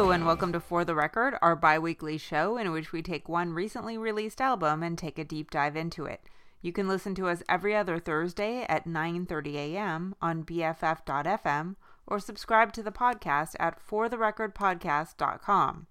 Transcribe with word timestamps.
Hello, 0.00 0.12
and 0.12 0.24
welcome 0.24 0.50
to 0.54 0.60
For 0.60 0.82
the 0.82 0.94
Record, 0.94 1.36
our 1.42 1.54
bi 1.54 1.78
weekly 1.78 2.16
show 2.16 2.56
in 2.56 2.72
which 2.72 2.90
we 2.90 3.02
take 3.02 3.28
one 3.28 3.52
recently 3.52 3.98
released 3.98 4.40
album 4.40 4.82
and 4.82 4.96
take 4.96 5.18
a 5.18 5.24
deep 5.24 5.50
dive 5.50 5.76
into 5.76 6.06
it. 6.06 6.22
You 6.62 6.72
can 6.72 6.88
listen 6.88 7.14
to 7.16 7.28
us 7.28 7.42
every 7.50 7.76
other 7.76 7.98
Thursday 7.98 8.64
at 8.66 8.86
9:30 8.86 9.56
a.m. 9.56 10.14
on 10.22 10.42
BFF.fm 10.42 11.76
or 12.06 12.18
subscribe 12.18 12.72
to 12.72 12.82
the 12.82 12.90
podcast 12.90 13.56
at 13.60 13.78
fortherecordpodcast.com. 13.86 15.86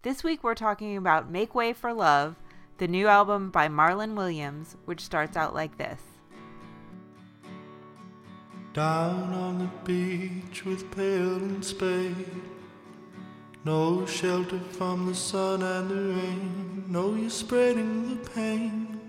This 0.00 0.24
week 0.24 0.42
we're 0.42 0.54
talking 0.54 0.96
about 0.96 1.30
Make 1.30 1.54
Way 1.54 1.74
for 1.74 1.92
Love, 1.92 2.36
the 2.78 2.88
new 2.88 3.06
album 3.06 3.50
by 3.50 3.68
Marlon 3.68 4.16
Williams, 4.16 4.78
which 4.86 5.02
starts 5.02 5.36
out 5.36 5.54
like 5.54 5.76
this. 5.76 6.00
Down 8.72 9.34
on 9.34 9.58
the 9.58 9.70
beach 9.84 10.64
with 10.64 10.90
pail 10.90 11.34
and 11.34 11.62
spade. 11.62 12.61
No 13.64 14.04
shelter 14.06 14.58
from 14.58 15.06
the 15.06 15.14
sun 15.14 15.62
and 15.62 15.88
the 15.88 15.94
rain. 15.94 16.84
No, 16.88 17.14
you're 17.14 17.30
spreading 17.30 18.08
the 18.08 18.30
pain. 18.30 19.00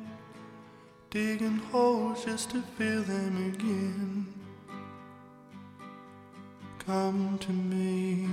Digging 1.09 1.57
holes 1.71 2.23
just 2.23 2.51
to 2.51 2.61
fill 2.61 3.01
them 3.01 3.53
again. 3.53 4.27
Come 6.85 7.39
to 7.39 7.51
me. 7.51 8.27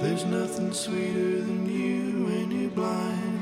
There's 0.00 0.24
nothing 0.24 0.72
sweeter 0.72 1.42
than 1.42 1.68
you 1.70 2.24
when 2.24 2.50
you're 2.50 2.70
blind. 2.70 3.37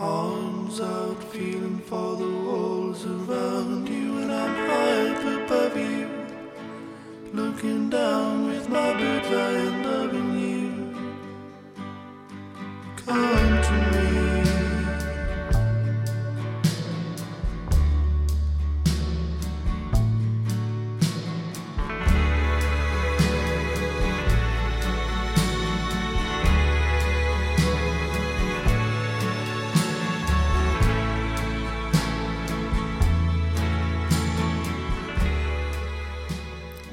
Arms 0.00 0.80
out, 0.80 1.22
feeling 1.24 1.78
for 1.80 2.16
the 2.16 2.26
walls 2.26 3.04
around 3.04 3.86
you, 3.86 4.20
and 4.20 4.32
I'm 4.32 4.54
high 4.66 5.08
up 5.10 5.44
above 5.44 5.76
you. 5.76 6.08
Looking 7.34 7.90
down 7.90 8.46
with 8.46 8.66
my 8.70 8.94
bird's 8.94 9.26
eye 9.26 9.58
and 9.58 9.84
loving 9.84 10.09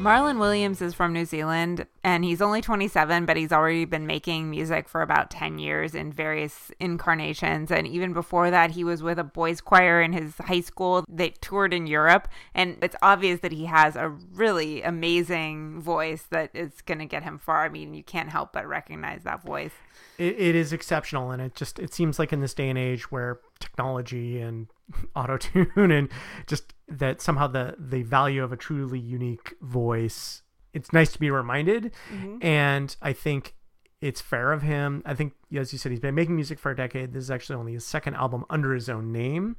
Marlon 0.07 0.39
Williams 0.39 0.81
is 0.81 0.93
from 0.93 1.11
New 1.11 1.25
Zealand 1.25 1.85
and 2.01 2.23
he's 2.23 2.41
only 2.41 2.61
27, 2.61 3.25
but 3.25 3.35
he's 3.35 3.51
already 3.51 3.83
been 3.83 4.07
making 4.07 4.49
music 4.49 4.87
for 4.87 5.01
about 5.01 5.29
10 5.29 5.59
years 5.59 5.93
in 5.93 6.13
various 6.13 6.71
incarnations. 6.79 7.71
And 7.71 7.85
even 7.85 8.13
before 8.13 8.49
that, 8.49 8.71
he 8.71 8.85
was 8.85 9.03
with 9.03 9.19
a 9.19 9.25
boys' 9.25 9.59
choir 9.59 10.01
in 10.01 10.13
his 10.13 10.37
high 10.37 10.61
school. 10.61 11.03
that 11.09 11.41
toured 11.41 11.73
in 11.73 11.87
Europe. 11.87 12.29
And 12.55 12.77
it's 12.81 12.95
obvious 13.01 13.41
that 13.41 13.51
he 13.51 13.65
has 13.65 13.97
a 13.97 14.07
really 14.07 14.81
amazing 14.81 15.81
voice 15.81 16.23
that 16.29 16.51
is 16.53 16.81
going 16.85 16.99
to 16.99 17.05
get 17.05 17.23
him 17.23 17.37
far. 17.37 17.65
I 17.65 17.69
mean, 17.69 17.93
you 17.93 18.03
can't 18.03 18.29
help 18.29 18.53
but 18.53 18.65
recognize 18.65 19.23
that 19.23 19.43
voice. 19.43 19.73
it, 20.17 20.39
it 20.39 20.55
is 20.55 20.71
exceptional 20.71 21.31
and 21.31 21.41
it 21.41 21.53
just 21.53 21.79
it 21.79 21.93
seems 21.93 22.17
like 22.17 22.31
in 22.31 22.39
this 22.39 22.53
day 22.53 22.69
and 22.69 22.79
age 22.79 23.11
where 23.11 23.41
technology 23.59 24.39
and 24.39 24.67
auto 25.15 25.37
tune 25.37 25.91
and 25.91 26.09
just 26.45 26.73
that 26.87 27.21
somehow 27.21 27.47
the 27.47 27.75
the 27.77 28.03
value 28.03 28.43
of 28.43 28.51
a 28.51 28.57
truly 28.57 28.99
unique 28.99 29.55
voice 29.61 30.43
it's 30.73 30.93
nice 30.93 31.11
to 31.11 31.19
be 31.19 31.31
reminded. 31.31 31.91
Mm-hmm. 32.11 32.37
And 32.41 32.95
i 33.01 33.13
think 33.13 33.55
it's 33.99 34.21
fair 34.21 34.51
of 34.51 34.61
him. 34.61 35.01
I 35.05 35.15
think 35.15 35.33
as 35.55 35.73
you 35.73 35.79
said 35.79 35.91
he's 35.91 35.99
been 35.99 36.15
making 36.15 36.35
music 36.35 36.59
for 36.59 36.71
a 36.71 36.75
decade. 36.75 37.13
This 37.13 37.23
is 37.23 37.31
actually 37.31 37.55
only 37.55 37.73
his 37.73 37.85
second 37.85 38.13
album 38.15 38.45
under 38.49 38.73
his 38.73 38.89
own 38.89 39.11
name 39.11 39.55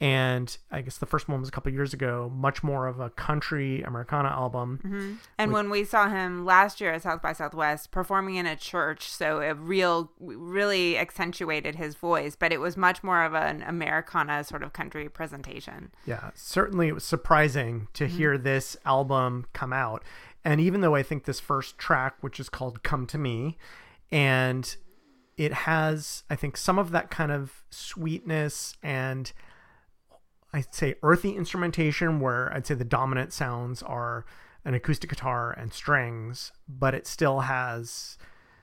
and 0.00 0.58
i 0.70 0.80
guess 0.80 0.98
the 0.98 1.06
first 1.06 1.28
one 1.28 1.40
was 1.40 1.48
a 1.48 1.52
couple 1.52 1.72
years 1.72 1.94
ago 1.94 2.30
much 2.34 2.62
more 2.62 2.86
of 2.86 3.00
a 3.00 3.10
country 3.10 3.82
americana 3.82 4.28
album 4.28 4.80
mm-hmm. 4.84 5.14
And 5.38 5.52
when 5.52 5.70
we 5.70 5.84
saw 5.84 6.08
him 6.08 6.44
last 6.44 6.80
year 6.80 6.92
at 6.92 7.02
South 7.02 7.22
by 7.22 7.32
Southwest 7.32 7.90
performing 7.90 8.36
in 8.36 8.46
a 8.46 8.56
church, 8.56 9.08
so 9.08 9.40
it 9.40 9.56
real 9.58 10.10
really 10.18 10.98
accentuated 10.98 11.76
his 11.76 11.94
voice, 11.94 12.36
but 12.36 12.52
it 12.52 12.58
was 12.58 12.76
much 12.76 13.02
more 13.02 13.22
of 13.22 13.34
an 13.34 13.62
Americana 13.62 14.44
sort 14.44 14.62
of 14.62 14.72
country 14.72 15.08
presentation. 15.08 15.92
Yeah, 16.04 16.30
certainly 16.34 16.88
it 16.88 16.94
was 16.94 17.04
surprising 17.04 17.88
to 17.94 18.04
mm-hmm. 18.04 18.16
hear 18.16 18.38
this 18.38 18.76
album 18.84 19.46
come 19.52 19.72
out. 19.72 20.02
And 20.44 20.60
even 20.60 20.80
though 20.80 20.94
I 20.94 21.02
think 21.02 21.24
this 21.24 21.40
first 21.40 21.76
track, 21.78 22.16
which 22.20 22.40
is 22.40 22.48
called 22.48 22.82
Come 22.82 23.06
to 23.08 23.18
Me, 23.18 23.58
and 24.10 24.76
it 25.36 25.52
has, 25.52 26.22
I 26.30 26.36
think, 26.36 26.56
some 26.56 26.78
of 26.78 26.92
that 26.92 27.10
kind 27.10 27.32
of 27.32 27.64
sweetness 27.70 28.76
and 28.82 29.32
I'd 30.52 30.74
say 30.74 30.94
earthy 31.02 31.34
instrumentation 31.36 32.20
where 32.20 32.52
I'd 32.54 32.66
say 32.66 32.74
the 32.74 32.84
dominant 32.84 33.32
sounds 33.32 33.82
are 33.82 34.24
an 34.64 34.74
acoustic 34.74 35.10
guitar 35.10 35.52
and 35.52 35.72
strings, 35.72 36.52
but 36.68 36.94
it 36.94 37.06
still 37.06 37.40
has 37.40 38.16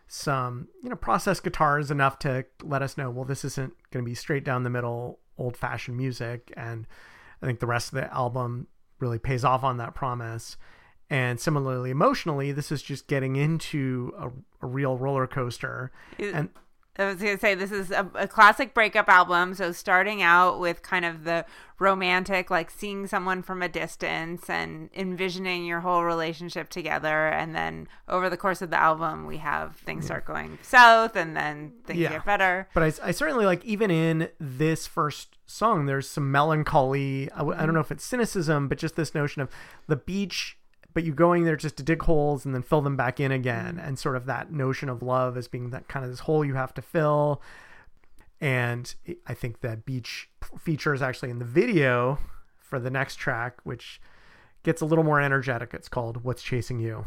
some, 0.08 0.68
you 0.82 0.90
know, 0.90 0.96
processed 0.96 1.44
guitars 1.44 1.90
enough 1.90 2.20
to 2.20 2.46
let 2.62 2.82
us 2.82 2.98
know, 2.98 3.10
well, 3.10 3.26
this 3.26 3.46
isn't 3.46 3.74
going 3.92 4.04
to 4.04 4.10
be 4.10 4.16
straight 4.16 4.44
down 4.44 4.64
the 4.64 4.70
middle, 4.70 5.20
old 5.38 5.56
fashioned 5.58 5.98
music. 5.98 6.52
And 6.58 6.86
I 7.42 7.46
think 7.46 7.60
the 7.60 7.68
rest 7.68 7.90
of 7.90 7.96
the 7.96 8.14
album 8.14 8.68
really 9.00 9.20
pays 9.20 9.44
off 9.44 9.64
on 9.64 9.78
that 9.78 9.96
promise. 9.96 10.58
And 11.10 11.40
similarly, 11.40 11.90
emotionally, 11.92 12.52
this 12.52 12.72
is 12.72 12.82
just 12.82 13.08
getting 13.08 13.36
into 13.36 14.14
a, 14.18 14.30
a 14.66 14.68
real 14.68 14.98
roller 14.98 15.28
coaster. 15.28 15.92
It- 16.18 16.34
And 16.34 16.50
I 16.98 17.06
was 17.06 17.16
going 17.16 17.36
to 17.36 17.42
say 17.42 17.56
this 17.56 17.72
is 17.72 17.90
a, 17.90 18.10
a 18.14 18.28
classic 18.28 18.74
breakup 18.74 19.10
album. 19.10 19.56
So 19.56 19.72
starting 19.72 20.22
out 20.22 20.60
with 20.60 20.84
kind 20.84 21.06
of 21.06 21.24
the 21.24 21.46
romantic, 21.80 22.52
like 22.52 22.70
seeing 22.70 23.08
someone 23.08 23.42
from 23.42 23.62
a 23.64 23.68
distance 23.68 24.50
and 24.50 24.90
envisioning 24.94 25.66
your 25.66 25.80
whole 25.80 26.04
relationship 26.04 26.70
together, 26.70 27.28
and 27.28 27.56
then 27.56 27.88
over 28.08 28.30
the 28.30 28.38
course 28.38 28.62
of 28.62 28.70
the 28.70 28.80
album, 28.80 29.26
we 29.26 29.38
have 29.38 29.76
things 29.78 30.06
start 30.06 30.26
going 30.26 30.60
south, 30.62 31.16
and 31.16 31.36
then 31.36 31.74
things 31.86 32.00
Yeah. 32.00 32.10
get 32.10 32.26
better. 32.26 32.68
But 32.74 32.84
I, 32.84 33.08
I 33.08 33.12
certainly 33.12 33.46
like 33.46 33.66
even 33.66 33.90
in 33.90 34.30
this 34.40 34.86
first 34.86 35.38
song, 35.46 35.88
there's 35.88 36.08
some 36.08 36.32
melancholy. 36.32 37.30
I 37.32 37.40
don't 37.40 37.50
mm-hmm. 37.50 37.74
know 37.74 37.80
if 37.80 37.92
it's 37.92 38.06
cynicism, 38.06 38.68
but 38.68 38.78
just 38.78 38.96
this 38.96 39.16
notion 39.16 39.42
of 39.42 39.50
the 39.88 39.96
beach, 39.96 40.58
but 40.94 41.04
you 41.04 41.14
going 41.14 41.44
there 41.44 41.56
just 41.56 41.78
to 41.78 41.84
dig 41.84 42.02
holes 42.04 42.46
and 42.46 42.54
then 42.54 42.62
fill 42.62 42.82
them 42.82 42.96
back 42.96 43.20
in 43.20 43.32
again, 43.32 43.80
and 43.80 43.98
sort 43.98 44.16
of 44.16 44.26
that 44.26 44.52
notion 44.52 44.90
of 44.90 45.02
love 45.02 45.38
as 45.38 45.48
being 45.48 45.70
that 45.72 45.88
kind 45.88 46.06
of 46.06 46.12
this 46.12 46.22
hole 46.22 46.46
you 46.46 46.56
have 46.56 46.74
to 46.76 46.82
fill. 46.82 47.42
And 48.42 48.94
I 49.26 49.34
think 49.34 49.62
that 49.62 49.86
beach 49.86 50.30
p- 50.42 50.58
features 50.58 51.02
actually 51.02 51.30
in 51.30 51.40
the 51.40 51.46
video 51.46 52.20
for 52.60 52.80
the 52.80 52.90
next 52.90 53.16
track, 53.16 53.60
which 53.64 54.02
gets 54.64 54.82
a 54.82 54.86
little 54.86 55.04
more 55.04 55.22
energetic. 55.22 55.74
It's 55.74 55.90
called 55.90 56.24
"What's 56.24 56.44
Chasing 56.44 56.80
You." 56.80 57.06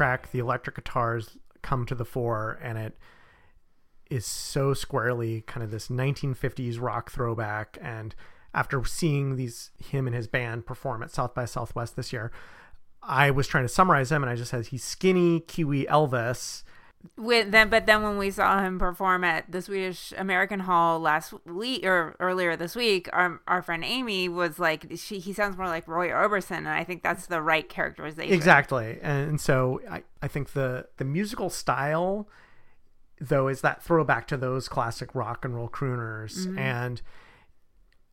Track, 0.00 0.32
the 0.32 0.38
electric 0.38 0.76
guitars 0.76 1.36
come 1.60 1.84
to 1.84 1.94
the 1.94 2.06
fore, 2.06 2.58
and 2.62 2.78
it 2.78 2.96
is 4.08 4.24
so 4.24 4.72
squarely 4.72 5.42
kind 5.42 5.62
of 5.62 5.70
this 5.70 5.88
1950s 5.88 6.80
rock 6.80 7.10
throwback. 7.10 7.76
And 7.82 8.14
after 8.54 8.82
seeing 8.86 9.36
these 9.36 9.72
him 9.76 10.06
and 10.06 10.16
his 10.16 10.26
band 10.26 10.64
perform 10.64 11.02
at 11.02 11.10
South 11.10 11.34
by 11.34 11.44
Southwest 11.44 11.96
this 11.96 12.14
year, 12.14 12.32
I 13.02 13.30
was 13.30 13.46
trying 13.46 13.64
to 13.64 13.68
summarize 13.68 14.10
him, 14.10 14.22
and 14.22 14.30
I 14.30 14.36
just 14.36 14.50
said 14.50 14.68
he's 14.68 14.82
skinny 14.82 15.40
Kiwi 15.40 15.84
Elvis. 15.84 16.62
With 17.16 17.50
then, 17.50 17.70
but 17.70 17.86
then 17.86 18.02
when 18.02 18.18
we 18.18 18.30
saw 18.30 18.62
him 18.62 18.78
perform 18.78 19.24
at 19.24 19.50
the 19.50 19.62
Swedish 19.62 20.12
American 20.18 20.60
Hall 20.60 21.00
last 21.00 21.32
week 21.46 21.84
or 21.84 22.14
earlier 22.20 22.56
this 22.56 22.76
week, 22.76 23.08
our 23.12 23.40
our 23.48 23.62
friend 23.62 23.84
Amy 23.84 24.28
was 24.28 24.58
like, 24.58 24.86
she 24.96 25.18
he 25.18 25.32
sounds 25.32 25.56
more 25.56 25.66
like 25.66 25.88
Roy 25.88 26.08
Orbison, 26.08 26.58
and 26.58 26.68
I 26.68 26.84
think 26.84 27.02
that's 27.02 27.26
the 27.26 27.40
right 27.40 27.66
characterization. 27.66 28.34
Exactly. 28.34 28.98
And 29.00 29.40
so 29.40 29.80
I, 29.90 30.02
I 30.20 30.28
think 30.28 30.52
the 30.52 30.88
the 30.98 31.04
musical 31.04 31.48
style 31.48 32.28
though 33.20 33.48
is 33.48 33.60
that 33.60 33.82
throwback 33.82 34.26
to 34.28 34.36
those 34.36 34.68
classic 34.68 35.14
rock 35.14 35.44
and 35.44 35.54
roll 35.54 35.68
crooners 35.68 36.46
mm-hmm. 36.46 36.58
and 36.58 37.02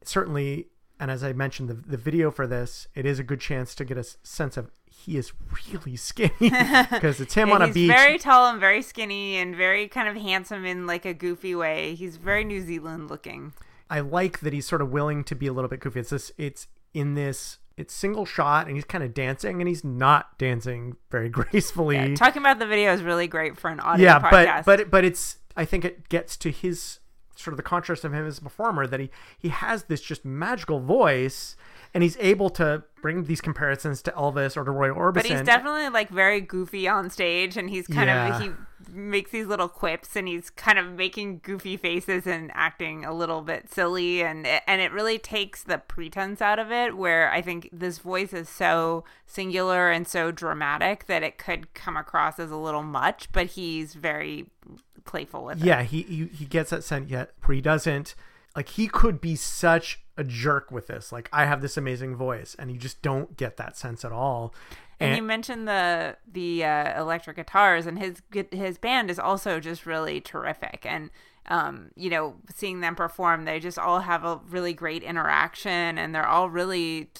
certainly 0.03 0.67
and 0.99 1.11
as 1.11 1.23
I 1.23 1.33
mentioned 1.33 1.69
the 1.69 1.73
the 1.75 1.97
video 1.97 2.31
for 2.31 2.47
this, 2.47 2.87
it 2.95 3.05
is 3.05 3.19
a 3.19 3.23
good 3.23 3.39
chance 3.39 3.75
to 3.75 3.85
get 3.85 3.97
a 3.97 4.03
sense 4.23 4.57
of 4.57 4.71
he 4.89 5.17
is 5.17 5.31
really 5.69 5.95
skinny 6.09 6.31
because 6.39 7.21
it's 7.21 7.33
him 7.35 7.49
Yeah, 7.49 7.55
on 7.55 7.61
a 7.61 7.67
beach. 7.71 7.89
very 7.89 8.17
tall 8.17 8.47
and 8.47 8.59
very 8.59 8.81
skinny 8.81 9.35
and 9.37 9.55
very 9.55 9.87
kind 9.87 10.07
of 10.07 10.15
handsome 10.21 10.65
in 10.65 10.87
like 10.87 11.05
a 11.05 11.13
goofy 11.13 11.55
way. 11.55 11.95
He's 11.95 12.17
very 12.17 12.43
New 12.43 12.61
Zealand 12.61 13.09
looking. 13.09 13.53
I 13.89 14.01
like 14.01 14.39
that 14.41 14.51
he's 14.53 14.67
sort 14.67 14.81
of 14.81 14.91
willing 14.91 15.23
to 15.25 15.35
be 15.35 15.47
a 15.47 15.53
little 15.53 15.69
bit 15.69 15.79
goofy. 15.79 15.99
It's 16.01 16.09
this 16.09 16.31
it's 16.37 16.67
in 16.93 17.13
this 17.13 17.59
it's 17.77 17.93
single 17.93 18.25
shot 18.25 18.65
and 18.67 18.75
he's 18.75 18.85
kind 18.85 19.03
of 19.03 19.13
dancing 19.13 19.61
and 19.61 19.67
he's 19.67 19.83
not 19.83 20.37
dancing 20.39 20.95
very 21.11 21.29
gracefully. 21.39 22.15
Talking 22.15 22.41
about 22.41 22.57
the 22.59 22.65
video 22.65 22.91
is 22.91 23.03
really 23.03 23.27
great 23.27 23.55
for 23.57 23.69
an 23.69 23.79
audio 23.79 24.03
yeah, 24.05 24.19
podcast. 24.19 24.65
but 24.65 24.77
but 24.79 24.89
but 24.91 25.05
it's 25.05 25.37
I 25.55 25.63
think 25.63 25.85
it 25.85 26.09
gets 26.09 26.35
to 26.37 26.51
his 26.51 26.99
sort 27.39 27.53
of 27.53 27.57
the 27.57 27.63
contrast 27.63 28.03
of 28.03 28.13
him 28.13 28.25
as 28.25 28.37
a 28.37 28.41
performer 28.41 28.87
that 28.87 28.99
he 28.99 29.09
he 29.37 29.49
has 29.49 29.83
this 29.83 30.01
just 30.01 30.25
magical 30.25 30.79
voice 30.79 31.55
and 31.93 32.03
he's 32.03 32.17
able 32.19 32.49
to 32.51 32.83
bring 33.01 33.23
these 33.25 33.41
comparisons 33.41 34.01
to 34.03 34.11
Elvis 34.11 34.57
or 34.57 34.63
to 34.63 34.71
Roy 34.71 34.89
Orbison. 34.89 35.13
But 35.13 35.25
he's 35.25 35.41
definitely 35.41 35.89
like 35.89 36.09
very 36.09 36.41
goofy 36.41 36.87
on 36.87 37.09
stage, 37.09 37.57
and 37.57 37.69
he's 37.69 37.87
kind 37.87 38.07
Yeah. 38.07 38.35
of 38.35 38.41
he 38.41 38.51
makes 38.91 39.31
these 39.31 39.47
little 39.47 39.69
quips, 39.69 40.15
and 40.15 40.27
he's 40.27 40.49
kind 40.49 40.77
of 40.77 40.91
making 40.91 41.39
goofy 41.43 41.77
faces 41.77 42.27
and 42.27 42.51
acting 42.53 43.05
a 43.05 43.13
little 43.13 43.41
bit 43.41 43.71
silly, 43.71 44.21
and 44.21 44.45
and 44.45 44.81
it 44.81 44.91
really 44.91 45.17
takes 45.17 45.63
the 45.63 45.77
pretense 45.77 46.41
out 46.41 46.59
of 46.59 46.71
it. 46.71 46.97
Where 46.97 47.31
I 47.31 47.41
think 47.41 47.69
this 47.71 47.99
voice 47.99 48.33
is 48.33 48.49
so 48.49 49.03
singular 49.25 49.89
and 49.89 50.07
so 50.07 50.31
dramatic 50.31 51.05
that 51.07 51.23
it 51.23 51.37
could 51.37 51.73
come 51.73 51.95
across 51.97 52.37
as 52.39 52.51
a 52.51 52.57
little 52.57 52.83
much, 52.83 53.31
but 53.31 53.47
he's 53.47 53.93
very 53.93 54.47
playful 55.07 55.43
with 55.45 55.61
it. 55.61 55.65
yeah, 55.65 55.81
he, 55.83 56.03
he 56.03 56.25
he 56.27 56.45
gets 56.45 56.69
that 56.69 56.83
sense 56.83 57.09
yet 57.09 57.31
where 57.45 57.55
he 57.55 57.61
doesn't 57.61 58.13
like 58.55 58.69
he 58.69 58.87
could 58.87 59.19
be 59.19 59.35
such 59.35 59.99
a 60.17 60.23
jerk 60.23 60.71
with 60.71 60.87
this. 60.87 61.11
Like 61.11 61.29
I 61.33 61.45
have 61.45 61.61
this 61.61 61.77
amazing 61.77 62.15
voice 62.15 62.55
and 62.59 62.71
you 62.71 62.77
just 62.77 63.01
don't 63.01 63.37
get 63.37 63.57
that 63.57 63.77
sense 63.77 64.03
at 64.05 64.11
all. 64.11 64.53
And 64.99 65.15
you 65.15 65.21
mentioned 65.21 65.67
the 65.67 66.17
the 66.31 66.63
uh, 66.63 66.99
electric 66.99 67.35
guitars, 67.35 67.85
and 67.85 67.99
his 67.99 68.21
his 68.51 68.77
band 68.77 69.11
is 69.11 69.19
also 69.19 69.59
just 69.59 69.85
really 69.85 70.19
terrific. 70.21 70.85
And 70.89 71.11
um, 71.49 71.91
you 71.95 72.09
know, 72.09 72.35
seeing 72.53 72.81
them 72.81 72.95
perform, 72.95 73.45
they 73.45 73.59
just 73.59 73.77
all 73.77 73.99
have 73.99 74.23
a 74.23 74.41
really 74.49 74.73
great 74.73 75.03
interaction, 75.03 75.97
and 75.97 76.15
they're 76.15 76.27
all 76.27 76.49
really 76.49 77.11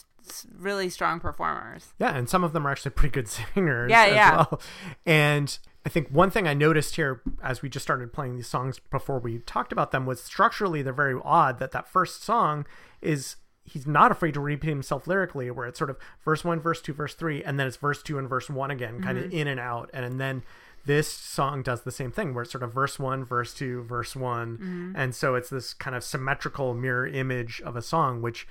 really 0.58 0.90
strong 0.90 1.20
performers. 1.20 1.94
Yeah, 2.00 2.16
and 2.16 2.30
some 2.30 2.44
of 2.44 2.54
them 2.54 2.68
are 2.68 2.72
actually 2.72 2.92
pretty 2.92 3.14
good 3.14 3.28
singers 3.56 3.90
Yeah, 3.90 4.06
as 4.06 4.14
yeah. 4.14 4.36
well. 4.36 4.62
And 5.06 5.58
I 5.86 5.90
think 5.90 6.10
one 6.10 6.30
thing 6.30 6.48
I 6.48 6.54
noticed 6.54 6.98
here 6.98 7.22
as 7.42 7.62
we 7.62 7.70
just 7.70 7.84
started 7.84 8.12
playing 8.12 8.36
these 8.36 8.48
songs 8.48 8.78
before 8.92 9.20
we 9.20 9.40
talked 9.40 9.72
about 9.72 9.92
them 9.92 10.06
was 10.06 10.22
structurally 10.22 10.82
they're 10.82 10.92
very 10.92 11.18
odd 11.24 11.60
that 11.60 11.72
that 11.72 11.88
first 11.88 12.24
song 12.24 12.66
is 13.02 13.38
he's 13.64 13.88
not 13.88 14.12
afraid 14.12 14.34
to 14.34 14.42
repeat 14.42 14.68
himself 14.68 15.08
lyrically 15.08 15.50
where 15.50 15.66
it's 15.66 15.78
sort 15.78 15.90
of 15.90 15.98
verse 16.26 16.44
1 16.44 16.60
verse 16.60 16.82
2 16.82 16.94
verse 16.94 17.14
3 17.14 17.42
and 17.42 17.58
then 17.58 17.68
it's 17.68 17.78
verse 17.78 18.04
2 18.04 18.18
and 18.18 18.28
verse 18.28 18.50
1 18.50 18.70
again 18.70 19.02
kind 19.02 19.18
of 19.18 19.26
mm-hmm. 19.26 19.38
in 19.38 19.48
and 19.48 19.62
out 19.62 19.90
and, 19.94 20.04
and 20.04 20.20
then 20.20 20.44
this 20.86 21.08
song 21.10 21.64
does 21.64 21.84
the 21.84 21.92
same 21.92 22.12
thing 22.12 22.34
where 22.34 22.44
it's 22.44 22.52
sort 22.52 22.64
of 22.64 22.74
verse 22.74 23.00
1 23.00 23.24
verse 23.24 23.54
2 23.54 23.84
verse 23.84 24.14
one 24.14 24.58
mm-hmm. 24.58 24.92
and 24.96 25.16
so 25.16 25.36
it's 25.36 25.50
this 25.50 25.74
kind 25.74 25.96
of 25.96 26.04
symmetrical 26.04 26.74
mirror 26.74 27.08
image 27.08 27.62
of 27.62 27.78
a 27.78 27.82
song 27.82 28.22
which 28.22 28.46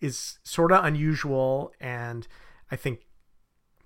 is 0.00 0.38
sort 0.42 0.72
of 0.72 0.84
unusual 0.84 1.72
and 1.80 2.28
i 2.70 2.76
think 2.76 3.06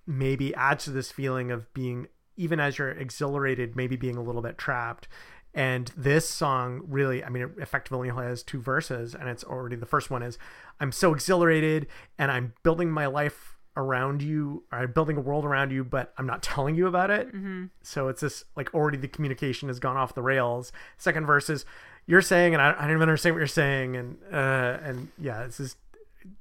maybe 0.06 0.54
adds 0.54 0.84
to 0.84 0.90
this 0.90 1.12
feeling 1.12 1.50
of 1.50 1.72
being 1.72 2.06
even 2.36 2.58
as 2.58 2.78
you're 2.78 2.90
exhilarated 2.90 3.76
maybe 3.76 3.96
being 3.96 4.16
a 4.16 4.22
little 4.22 4.42
bit 4.42 4.56
trapped. 4.56 5.06
And 5.52 5.90
this 5.96 6.28
song 6.28 6.82
really 6.86 7.24
i 7.24 7.28
mean 7.28 7.42
it 7.42 7.50
effectively 7.58 8.08
only 8.08 8.24
has 8.24 8.44
two 8.44 8.60
verses 8.60 9.16
and 9.16 9.28
it's 9.28 9.42
already 9.42 9.74
the 9.74 9.84
first 9.84 10.08
one 10.08 10.22
is 10.22 10.38
i'm 10.78 10.92
so 10.92 11.12
exhilarated 11.12 11.88
and 12.18 12.30
i'm 12.30 12.54
building 12.62 12.88
my 12.88 13.06
life 13.06 13.56
around 13.76 14.22
you 14.22 14.62
or 14.70 14.78
i'm 14.78 14.92
building 14.92 15.16
a 15.16 15.20
world 15.20 15.44
around 15.44 15.72
you 15.72 15.82
but 15.82 16.12
i'm 16.18 16.26
not 16.26 16.40
telling 16.42 16.76
you 16.76 16.86
about 16.86 17.10
it. 17.10 17.34
Mm-hmm. 17.34 17.64
so 17.82 18.06
it's 18.06 18.20
this 18.20 18.44
like 18.54 18.72
already 18.74 18.96
the 18.96 19.08
communication 19.08 19.68
has 19.68 19.80
gone 19.80 19.96
off 19.96 20.14
the 20.14 20.22
rails. 20.22 20.70
Second 20.98 21.26
verse 21.26 21.50
is 21.50 21.64
you're 22.06 22.22
saying 22.22 22.54
and 22.54 22.62
i, 22.62 22.70
I 22.70 22.82
don't 22.82 22.90
even 22.90 23.02
understand 23.02 23.34
what 23.34 23.40
you're 23.40 23.48
saying 23.48 23.96
and 23.96 24.18
uh 24.32 24.78
and 24.84 25.08
yeah 25.18 25.42
it's 25.42 25.56
just 25.56 25.76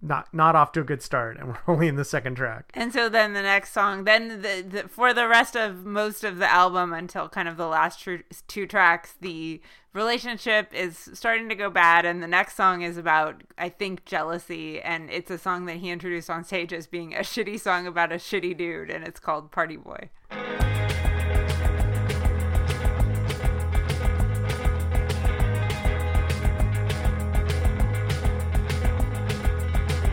not 0.01 0.33
not 0.33 0.55
off 0.55 0.71
to 0.73 0.81
a 0.81 0.83
good 0.83 1.01
start 1.01 1.37
and 1.37 1.47
we're 1.67 1.73
only 1.73 1.87
in 1.87 1.95
the 1.95 2.05
second 2.05 2.35
track 2.35 2.71
And 2.73 2.93
so 2.93 3.09
then 3.09 3.33
the 3.33 3.41
next 3.41 3.73
song, 3.73 4.03
then 4.03 4.41
the, 4.41 4.65
the 4.67 4.87
for 4.87 5.13
the 5.13 5.27
rest 5.27 5.55
of 5.55 5.85
most 5.85 6.23
of 6.23 6.37
the 6.37 6.51
album 6.51 6.93
until 6.93 7.29
kind 7.29 7.47
of 7.47 7.57
the 7.57 7.67
last 7.67 8.01
tru- 8.01 8.23
two 8.47 8.67
tracks, 8.67 9.13
the 9.19 9.61
relationship 9.93 10.73
is 10.73 11.09
starting 11.13 11.49
to 11.49 11.55
go 11.55 11.69
bad, 11.69 12.05
and 12.05 12.21
the 12.21 12.27
next 12.27 12.55
song 12.55 12.81
is 12.81 12.97
about 12.97 13.43
I 13.57 13.69
think 13.69 14.05
jealousy, 14.05 14.81
and 14.81 15.09
it's 15.09 15.31
a 15.31 15.37
song 15.37 15.65
that 15.65 15.77
he 15.77 15.89
introduced 15.89 16.29
on 16.29 16.43
stage 16.43 16.73
as 16.73 16.87
being 16.87 17.13
a 17.13 17.19
shitty 17.19 17.59
song 17.59 17.87
about 17.87 18.11
a 18.11 18.15
shitty 18.15 18.57
dude, 18.57 18.89
and 18.89 19.07
it's 19.07 19.19
called 19.19 19.51
Party 19.51 19.77
Boy. 19.77 20.09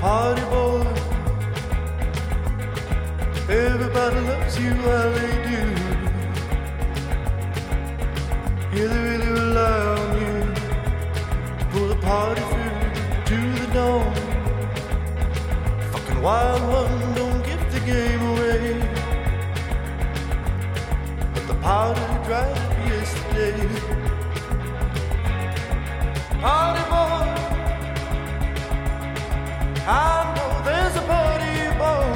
Party 0.07 0.43
boy, 0.43 0.87
everybody 3.49 4.21
loves 4.21 4.57
you 4.57 4.71
while 4.87 5.11
they 5.17 5.33
do. 5.51 5.63
Yeah, 8.73 8.87
they 8.87 9.01
really 9.09 9.31
rely 9.41 9.79
on 9.97 10.11
you 10.21 10.37
to 11.59 11.65
pull 11.73 11.89
the 11.89 11.97
party 11.97 12.43
through 12.53 12.83
to 13.31 13.39
the 13.61 13.69
dawn. 13.75 14.15
Fucking 15.91 16.21
wild 16.23 16.63
one, 16.79 17.15
don't 17.17 17.43
give 17.45 17.65
the 17.73 17.81
game 17.81 18.23
away. 18.33 18.61
But 21.35 21.45
the 21.49 21.55
party 21.55 22.07
dried 22.27 22.57
up 22.57 22.75
yesterday. 22.87 23.59
Party 26.41 26.85
boy. 26.91 27.36
I 29.89 30.35
know 30.35 30.51
there's 30.67 30.97
a 30.97 31.03
party 31.07 31.71
boy 31.79 32.11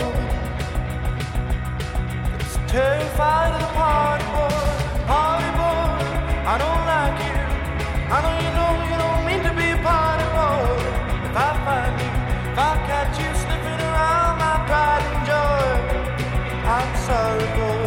that's 2.35 2.57
terrified 2.67 3.55
of 3.55 3.61
the 3.63 3.73
party 3.79 4.27
boy. 4.35 5.07
Party 5.07 5.51
boy, 5.55 6.03
I 6.51 6.59
don't 6.59 6.85
like 6.91 7.19
you. 7.23 7.39
I 8.11 8.19
know 8.27 8.35
you 8.43 8.51
know 8.59 8.71
you 8.91 8.97
don't 8.99 9.23
mean 9.23 9.43
to 9.47 9.55
be 9.55 9.71
a 9.71 9.79
party 9.87 10.27
boy. 10.35 10.83
If 11.31 11.37
I 11.39 11.51
find 11.63 11.95
you, 12.03 12.11
if 12.51 12.59
I 12.59 12.75
catch 12.91 13.15
you 13.23 13.31
sniffing 13.39 13.83
around 13.87 14.43
my 14.43 14.57
pride 14.67 15.07
and 15.07 15.23
joy, 15.31 15.71
I'm 16.67 16.91
sorry, 17.07 17.47
boy, 17.55 17.87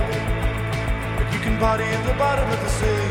but 1.18 1.28
you 1.34 1.40
can 1.44 1.60
party 1.60 1.84
at 1.84 2.08
the 2.08 2.14
bottom 2.14 2.50
of 2.50 2.60
the 2.64 2.70
sea. 2.70 3.03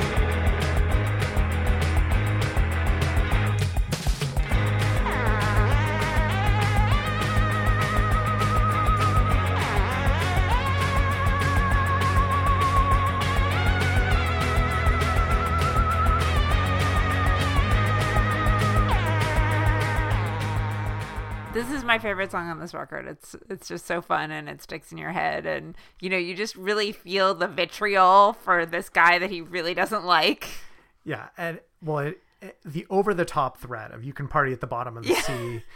Is 21.82 21.86
my 21.86 21.98
favorite 21.98 22.30
song 22.30 22.48
on 22.48 22.58
this 22.60 22.72
record. 22.74 23.06
It's 23.06 23.36
it's 23.50 23.68
just 23.68 23.86
so 23.86 24.00
fun 24.00 24.30
and 24.30 24.48
it 24.48 24.62
sticks 24.62 24.92
in 24.92 24.98
your 24.98 25.12
head 25.12 25.44
and 25.46 25.76
you 26.00 26.08
know 26.08 26.16
you 26.16 26.34
just 26.34 26.56
really 26.56 26.92
feel 26.92 27.34
the 27.34 27.48
vitriol 27.48 28.32
for 28.32 28.64
this 28.64 28.88
guy 28.88 29.18
that 29.18 29.30
he 29.30 29.40
really 29.40 29.74
doesn't 29.74 30.04
like. 30.04 30.48
Yeah, 31.04 31.28
and 31.36 31.60
well, 31.82 31.98
it, 31.98 32.20
it- 32.40 32.58
the 32.64 32.86
over 32.90 33.12
the 33.14 33.24
top 33.24 33.58
threat 33.58 33.90
of 33.92 34.04
you 34.04 34.12
can 34.12 34.28
party 34.28 34.52
at 34.52 34.60
the 34.60 34.66
bottom 34.66 34.96
of 34.96 35.04
the 35.04 35.14
sea 35.14 35.62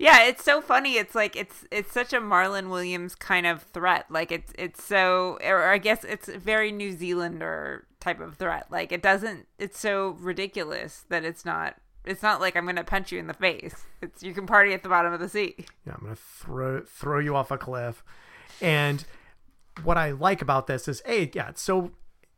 Yeah, 0.00 0.22
it's 0.26 0.44
so 0.44 0.60
funny. 0.60 0.94
It's 0.94 1.16
like 1.16 1.34
it's 1.34 1.64
it's 1.72 1.90
such 1.92 2.12
a 2.12 2.20
Marlon 2.20 2.68
Williams 2.70 3.16
kind 3.16 3.46
of 3.48 3.62
threat. 3.64 4.06
Like 4.08 4.30
it's 4.30 4.52
it's 4.56 4.84
so 4.84 5.38
or 5.44 5.64
I 5.64 5.78
guess 5.78 6.04
it's 6.04 6.28
a 6.28 6.38
very 6.38 6.70
New 6.70 6.92
Zealander 6.96 7.84
type 7.98 8.20
of 8.20 8.36
threat. 8.36 8.66
Like 8.70 8.92
it 8.92 9.02
doesn't 9.02 9.48
it's 9.58 9.76
so 9.80 10.10
ridiculous 10.20 11.04
that 11.08 11.24
it's 11.24 11.44
not 11.44 11.78
it's 12.08 12.22
not 12.22 12.40
like 12.40 12.56
I'm 12.56 12.64
going 12.64 12.76
to 12.76 12.84
punch 12.84 13.12
you 13.12 13.18
in 13.18 13.26
the 13.26 13.34
face. 13.34 13.74
It's 14.00 14.22
you 14.22 14.32
can 14.32 14.46
party 14.46 14.72
at 14.72 14.82
the 14.82 14.88
bottom 14.88 15.12
of 15.12 15.20
the 15.20 15.28
sea. 15.28 15.54
Yeah, 15.86 15.94
I'm 15.94 16.02
gonna 16.02 16.16
throw 16.16 16.82
throw 16.82 17.18
you 17.18 17.34
off 17.34 17.50
a 17.50 17.58
cliff. 17.58 18.02
And 18.60 19.04
what 19.82 19.96
I 19.96 20.12
like 20.12 20.40
about 20.40 20.66
this 20.66 20.88
is, 20.88 21.02
a 21.06 21.30
yeah, 21.34 21.48
it's 21.48 21.62
so 21.62 21.92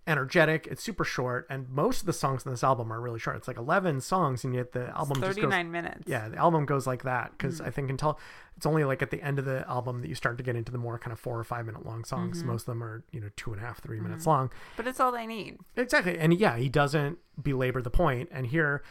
energetic. 0.07 0.67
It's 0.71 0.83
super 0.83 1.05
short, 1.05 1.47
and 1.49 1.69
most 1.69 2.01
of 2.01 2.07
the 2.07 2.13
songs 2.13 2.45
in 2.45 2.51
this 2.51 2.65
album 2.65 2.93
are 2.93 3.01
really 3.01 3.19
short. 3.19 3.37
It's 3.37 3.47
like 3.47 3.59
11 3.59 4.01
songs, 4.01 4.43
and 4.45 4.55
yet 4.55 4.73
the 4.73 4.89
album 4.89 5.21
just 5.21 5.37
goes 5.37 5.45
39 5.45 5.71
minutes. 5.71 6.03
yeah, 6.07 6.29
the 6.29 6.37
album 6.37 6.67
goes 6.67 6.87
like 6.87 7.05
that 7.05 7.33
because 7.37 7.61
mm. 7.61 7.67
I 7.67 7.71
think 7.71 7.91
until 7.91 8.19
it's 8.57 8.67
only 8.67 8.85
like 8.85 9.03
at 9.03 9.11
the 9.11 9.23
end 9.23 9.39
of 9.39 9.45
the 9.45 9.65
album 9.69 10.01
that 10.01 10.09
you 10.09 10.15
start 10.15 10.37
to 10.39 10.45
get 10.45 10.57
into 10.57 10.73
the 10.73 10.79
more 10.79 10.99
kind 10.99 11.13
of 11.13 11.21
four 11.21 11.39
or 11.39 11.45
five 11.45 11.67
minute 11.67 11.87
long 11.87 12.05
songs. 12.05 12.39
Mm-hmm. 12.39 12.49
Most 12.49 12.63
of 12.63 12.67
them 12.67 12.83
are 12.83 13.05
you 13.13 13.21
know 13.21 13.31
two 13.37 13.53
and 13.53 13.63
a 13.63 13.65
half, 13.65 13.81
three 13.81 14.01
minutes 14.01 14.23
mm-hmm. 14.23 14.31
long. 14.31 14.51
But 14.77 14.87
it's 14.87 14.99
all 14.99 15.13
they 15.13 15.27
need. 15.27 15.59
Exactly, 15.77 16.19
and 16.19 16.35
yeah, 16.35 16.57
he 16.57 16.69
doesn't 16.69 17.19
belabor 17.41 17.83
the. 17.83 17.91
And 18.01 18.47
here, 18.47 18.83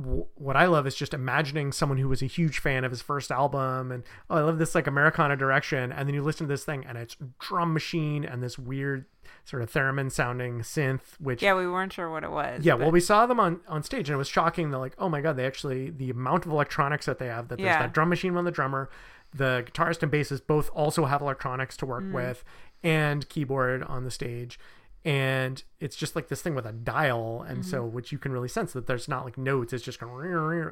w- 0.00 0.26
what 0.34 0.56
I 0.56 0.66
love 0.66 0.86
is 0.86 0.94
just 0.94 1.14
imagining 1.14 1.72
someone 1.72 1.98
who 1.98 2.08
was 2.08 2.22
a 2.22 2.26
huge 2.26 2.58
fan 2.58 2.84
of 2.84 2.90
his 2.90 3.02
first 3.02 3.30
album, 3.30 3.90
and 3.92 4.04
oh, 4.30 4.36
I 4.36 4.40
love 4.42 4.58
this 4.58 4.74
like 4.74 4.86
Americana 4.86 5.36
direction, 5.36 5.92
and 5.92 6.08
then 6.08 6.14
you 6.14 6.22
listen 6.22 6.46
to 6.46 6.52
this 6.52 6.64
thing, 6.64 6.84
and 6.86 6.96
it's 6.98 7.16
drum 7.38 7.72
machine 7.72 8.24
and 8.24 8.42
this 8.42 8.58
weird 8.58 9.06
sort 9.44 9.62
of 9.62 9.72
theremin 9.72 10.10
sounding 10.10 10.60
synth, 10.60 11.18
which 11.20 11.42
Yeah, 11.42 11.54
we 11.54 11.66
weren't 11.66 11.92
sure 11.92 12.10
what 12.10 12.24
it 12.24 12.30
was. 12.30 12.64
yeah, 12.64 12.74
but- 12.74 12.80
well, 12.82 12.90
we 12.92 13.00
saw 13.00 13.26
them 13.26 13.40
on, 13.40 13.60
on 13.68 13.82
stage, 13.82 14.08
and 14.08 14.14
it 14.14 14.18
was 14.18 14.28
shocking. 14.28 14.70
They're 14.70 14.80
like, 14.80 14.94
oh 14.98 15.08
my 15.08 15.20
god, 15.20 15.36
they 15.36 15.46
actually 15.46 15.90
the 15.90 16.10
amount 16.10 16.46
of 16.46 16.52
electronics 16.52 17.06
that 17.06 17.18
they 17.18 17.26
have. 17.26 17.48
That 17.48 17.58
there's 17.58 17.66
Yeah. 17.66 17.82
that 17.82 17.92
drum 17.92 18.08
machine 18.08 18.36
on 18.36 18.44
the 18.44 18.50
drummer, 18.50 18.88
the 19.34 19.64
guitarist 19.66 20.02
and 20.02 20.10
bassist 20.12 20.46
both 20.46 20.70
also 20.72 21.04
have 21.06 21.20
electronics 21.20 21.76
to 21.78 21.86
work 21.86 22.04
Mm-hmm. 22.04 22.14
with, 22.14 22.44
and 22.82 23.28
keyboard 23.28 23.82
on 23.82 24.04
the 24.04 24.10
stage, 24.10 24.58
and 25.06 25.62
it's 25.80 25.94
just 25.96 26.16
like 26.16 26.28
this 26.28 26.42
thing 26.42 26.54
with 26.56 26.66
a 26.66 26.72
dial, 26.72 27.42
and 27.48 27.64
so 27.64 27.82
Mm-hmm. 27.84 27.94
which 27.94 28.10
you 28.12 28.18
can 28.18 28.32
really 28.32 28.48
sense 28.48 28.72
that 28.72 28.86
there's 28.86 29.06
not 29.08 29.24
like 29.24 29.38
notes. 29.38 29.72
It's 29.72 29.84
just 29.84 30.00
going. 30.00 30.26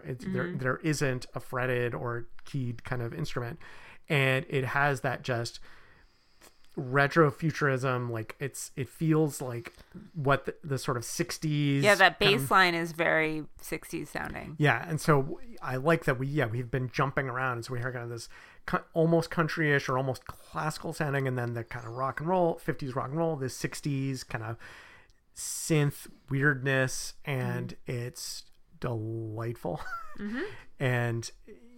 It's, 0.04 0.24
there 0.24 0.44
Mm-hmm. 0.48 0.58
there 0.58 0.76
isn't 0.78 1.24
a 1.34 1.40
fretted 1.40 1.94
or 1.94 2.26
keyed 2.44 2.82
kind 2.84 3.00
of 3.00 3.14
instrument, 3.14 3.58
and 4.08 4.44
it 4.48 4.64
has 4.64 5.00
that 5.02 5.22
just 5.22 5.60
retrofuturism 6.76 8.10
like 8.10 8.34
it's 8.40 8.72
it 8.76 8.88
feels 8.88 9.40
like 9.40 9.72
what 10.14 10.44
the, 10.46 10.54
the 10.64 10.76
sort 10.78 10.96
of 10.96 11.04
60s 11.04 11.82
yeah, 11.82 11.94
that 11.94 12.18
bass 12.18 12.50
line 12.50 12.74
is 12.74 12.90
very 12.90 13.44
60s 13.62 14.08
sounding. 14.08 14.56
yeah 14.58 14.84
and 14.88 15.00
so 15.00 15.38
i 15.62 15.76
like 15.76 16.04
that 16.04 16.18
we 16.18 16.26
yeah 16.26 16.46
we've 16.46 16.72
been 16.72 16.90
jumping 16.90 17.28
around 17.28 17.58
and 17.58 17.64
so 17.64 17.72
we 17.72 17.78
hear 17.78 17.92
kind 17.92 18.02
of 18.02 18.10
this 18.10 18.28
almost 18.94 19.30
countryish 19.30 19.88
or 19.88 19.98
almost 19.98 20.26
classical 20.26 20.92
sounding 20.92 21.28
and 21.28 21.36
then 21.36 21.54
the 21.54 21.64
kind 21.64 21.86
of 21.86 21.92
rock 21.92 22.20
and 22.20 22.28
roll 22.28 22.60
50s 22.64 22.94
rock 22.94 23.08
and 23.08 23.18
roll 23.18 23.36
the 23.36 23.46
60s 23.46 24.26
kind 24.26 24.44
of 24.44 24.56
synth 25.36 26.06
weirdness 26.30 27.14
and 27.24 27.76
mm-hmm. 27.86 28.06
it's 28.06 28.44
delightful. 28.80 29.80
Mm-hmm. 30.14 30.42
And 30.78 31.28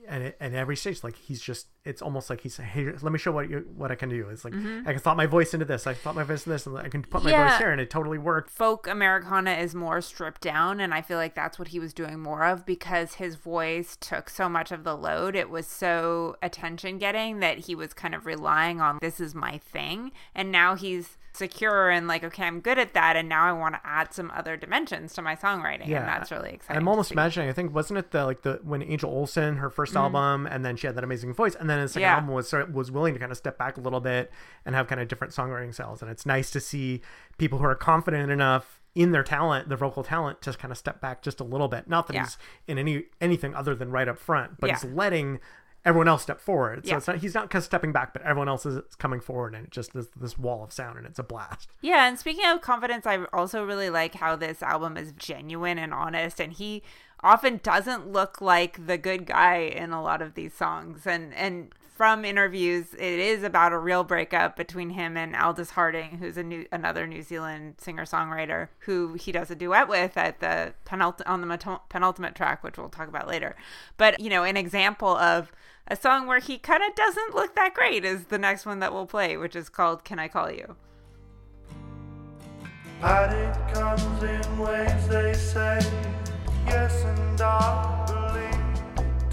and 0.08 0.24
it, 0.24 0.36
and 0.40 0.54
every 0.54 0.76
stage 0.76 1.04
like 1.04 1.16
he's 1.16 1.40
just 1.40 1.66
it's 1.84 2.02
almost 2.02 2.30
like 2.30 2.40
he's 2.40 2.54
saying 2.54 2.68
hey 2.68 2.86
let 3.02 3.12
me 3.12 3.18
show 3.18 3.30
what 3.32 3.48
you 3.48 3.66
what 3.76 3.90
i 3.90 3.94
can 3.94 4.08
do 4.08 4.28
it's 4.28 4.44
like 4.44 4.54
mm-hmm. 4.54 4.88
i 4.88 4.92
can 4.92 5.00
slot 5.02 5.16
my 5.16 5.26
voice 5.26 5.54
into 5.54 5.64
this 5.64 5.86
i 5.86 5.94
slot 5.94 6.14
my 6.14 6.22
voice 6.24 6.40
into 6.40 6.50
this 6.50 6.66
and 6.66 6.76
i 6.78 6.88
can 6.88 7.02
put 7.02 7.22
my 7.22 7.30
Yeah. 7.30 7.48
voice 7.48 7.58
here 7.58 7.70
and 7.70 7.80
it 7.80 7.90
totally 7.90 8.18
worked 8.18 8.50
folk 8.50 8.86
Americana 8.86 9.52
is 9.52 9.74
more 9.74 10.00
stripped 10.00 10.40
down, 10.40 10.80
and 10.80 10.94
I 10.94 11.02
feel 11.02 11.18
like 11.18 11.34
that's 11.34 11.58
what 11.58 11.68
he 11.68 11.78
was 11.78 11.92
doing 11.92 12.20
more 12.20 12.44
of 12.44 12.64
because 12.64 13.14
his 13.14 13.36
voice 13.36 13.96
took 14.00 14.30
so 14.30 14.48
much 14.48 14.72
of 14.72 14.84
the 14.84 14.96
load. 14.96 15.36
It 15.36 15.50
was 15.50 15.66
so 15.66 16.36
attention 16.42 16.98
getting 16.98 17.40
that 17.40 17.60
he 17.60 17.74
was 17.74 17.92
kind 17.92 18.14
of 18.14 18.26
relying 18.26 18.80
on 18.80 18.98
this 19.00 19.20
is 19.20 19.34
my 19.34 19.58
thing, 19.58 20.12
and 20.34 20.50
now 20.50 20.74
he's 20.74 21.18
secure 21.36 21.90
and 21.90 22.08
like, 22.08 22.24
okay, 22.24 22.44
I'm 22.44 22.60
good 22.60 22.78
at 22.78 22.94
that, 22.94 23.14
and 23.16 23.28
now 23.28 23.44
I 23.44 23.52
want 23.52 23.74
to 23.74 23.80
add 23.84 24.12
some 24.14 24.32
other 24.34 24.56
dimensions 24.56 25.12
to 25.14 25.22
my 25.22 25.36
songwriting, 25.36 25.86
Yeah. 25.86 26.00
and 26.00 26.08
that's 26.08 26.30
really 26.30 26.50
exciting. 26.50 26.80
I'm 26.80 26.88
almost 26.88 27.12
imagining. 27.12 27.48
I 27.48 27.52
think 27.52 27.74
wasn't 27.74 27.98
it 27.98 28.10
the 28.10 28.24
like 28.24 28.42
the 28.42 28.60
when 28.64 28.82
Angel 28.82 29.10
Olsen 29.10 29.56
her 29.58 29.70
1st 29.70 29.94
album, 29.96 30.46
and 30.46 30.64
then 30.64 30.76
she 30.76 30.86
had 30.86 30.96
that 30.96 31.04
amazing 31.04 31.34
voice, 31.34 31.54
and 31.54 31.68
then 31.70 31.80
the 31.80 31.88
second 31.88 32.02
Mm-hmm. 32.02 32.10
Yeah. 32.10 32.14
album 32.14 32.34
was 32.34 32.52
was 32.74 32.90
willing 32.90 33.14
to 33.14 33.20
kind 33.20 33.30
of 33.32 33.38
step 33.38 33.58
back 33.58 33.76
a 33.76 33.80
little 33.80 34.00
bit 34.00 34.30
and 34.64 34.74
have 34.74 34.86
kind 34.88 35.00
of 35.00 35.08
different 35.08 35.32
songwriting 35.34 35.72
styles, 35.72 36.02
and 36.02 36.10
it's 36.10 36.26
nice 36.26 36.50
to 36.50 36.60
see 36.60 37.02
people 37.38 37.58
who 37.58 37.64
are 37.64 37.74
confident 37.74 38.30
enough 38.30 38.80
in 38.94 39.12
their 39.12 39.22
talent, 39.22 39.68
their 39.68 39.76
vocal 39.76 40.02
talent, 40.02 40.40
just 40.40 40.58
kind 40.58 40.72
of 40.72 40.78
step 40.78 41.02
back 41.02 41.20
just 41.20 41.38
a 41.38 41.44
little 41.44 41.68
bit. 41.68 41.86
Not 41.86 42.06
that 42.06 42.14
Yeah. 42.14 42.22
he's 42.22 42.38
in 42.66 42.78
any 42.78 43.04
anything 43.20 43.54
other 43.54 43.74
than 43.74 43.90
right 43.90 44.08
up 44.08 44.16
front, 44.18 44.58
but 44.58 44.68
Yeah. 44.68 44.74
he's 44.76 44.84
letting 44.84 45.38
everyone 45.86 46.08
else 46.08 46.22
step 46.22 46.40
forward. 46.40 46.84
So 46.84 46.90
Yeah. 46.90 46.96
it's 46.98 47.06
not 47.06 47.16
he's 47.18 47.34
not 47.34 47.62
stepping 47.62 47.92
back, 47.92 48.12
but 48.12 48.20
everyone 48.22 48.48
else 48.48 48.66
is 48.66 48.82
coming 48.96 49.20
forward, 49.20 49.54
and 49.54 49.64
it 49.64 49.70
just 49.70 49.94
is 49.96 50.08
this 50.16 50.36
wall 50.36 50.64
of 50.64 50.72
sound, 50.72 50.98
and 50.98 51.06
it's 51.06 51.18
a 51.18 51.22
blast. 51.22 51.70
Yeah, 51.80 52.06
and 52.08 52.18
speaking 52.18 52.44
of 52.44 52.60
confidence, 52.60 53.06
I 53.06 53.24
also 53.32 53.64
really 53.64 53.88
like 53.88 54.16
how 54.16 54.36
this 54.36 54.62
album 54.62 54.96
is 54.98 55.12
genuine 55.12 55.78
and 55.78 55.94
honest, 55.94 56.40
and 56.40 56.52
he 56.52 56.82
often 57.22 57.60
doesn't 57.62 58.12
look 58.12 58.40
like 58.40 58.86
the 58.86 58.98
good 58.98 59.26
guy 59.26 59.56
in 59.56 59.92
a 59.92 60.02
lot 60.02 60.22
of 60.22 60.34
these 60.34 60.54
songs. 60.54 61.06
And 61.06 61.34
and 61.34 61.72
from 61.96 62.26
interviews, 62.26 62.92
it 62.92 63.00
is 63.18 63.42
about 63.42 63.72
a 63.72 63.78
real 63.78 64.04
breakup 64.04 64.54
between 64.54 64.90
him 64.90 65.16
and 65.16 65.34
Aldous 65.34 65.70
Harding, 65.70 66.18
who's 66.18 66.36
a 66.36 66.42
new 66.42 66.66
another 66.70 67.06
New 67.06 67.22
Zealand 67.22 67.76
singer 67.78 68.04
songwriter 68.04 68.68
who 68.80 69.14
he 69.14 69.32
does 69.32 69.50
a 69.50 69.54
duet 69.54 69.88
with 69.88 70.16
at 70.16 70.40
the 70.40 70.74
penult- 70.84 71.22
on 71.24 71.40
the 71.40 71.46
meto- 71.46 71.80
penultimate 71.88 72.34
track, 72.34 72.62
which 72.62 72.76
we'll 72.76 72.90
talk 72.90 73.08
about 73.08 73.26
later. 73.26 73.56
But 73.96 74.20
you 74.20 74.28
know, 74.28 74.44
an 74.44 74.58
example 74.58 75.16
of 75.16 75.50
a 75.88 75.96
song 75.96 76.26
where 76.26 76.40
he 76.40 76.58
kind 76.58 76.82
of 76.82 76.94
doesn't 76.94 77.34
look 77.34 77.54
that 77.54 77.72
great 77.72 78.04
is 78.04 78.24
the 78.24 78.38
next 78.38 78.66
one 78.66 78.80
that 78.80 78.92
we'll 78.92 79.06
play, 79.06 79.36
which 79.38 79.56
is 79.56 79.70
called 79.70 80.04
"Can 80.04 80.18
I 80.18 80.28
Call 80.28 80.50
You." 80.50 80.76
Comes 83.72 84.22
in 84.22 84.58
waves, 84.58 85.08
they 85.08 85.32
say. 85.34 85.80
Yes, 86.66 87.04
and 87.04 87.40
I 87.40 88.04
believe 88.06 88.84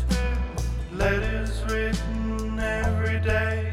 too. 0.09 0.95
Letters 0.95 1.63
written 1.67 2.59
every 2.59 3.19
day, 3.19 3.71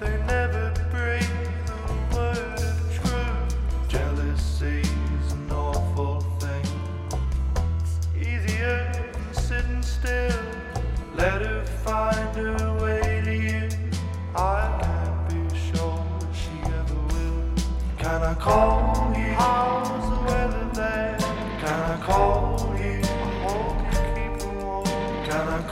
they 0.00 0.16
never 0.26 0.72
breathe 0.90 1.70
a 1.70 2.14
word 2.14 2.60
of 2.60 3.00
truth. 3.00 3.56
Jealousy's 3.88 5.32
an 5.32 5.50
awful 5.52 6.20
thing. 6.40 6.66
It's 7.80 7.98
easier 8.16 8.90
than 8.92 9.34
sitting 9.34 9.82
still. 9.82 10.42
Let 11.14 11.42
her 11.42 11.64
find 11.84 12.36
her 12.36 12.78
way 12.82 13.22
to 13.24 13.34
you. 13.34 13.68
I 14.34 14.78
can't 14.82 15.50
be 15.50 15.56
sure 15.56 16.04
she 16.32 16.58
ever 16.64 16.94
will. 17.12 17.44
Can 17.98 18.22
I 18.22 18.34
call 18.34 19.14
you? 19.16 19.34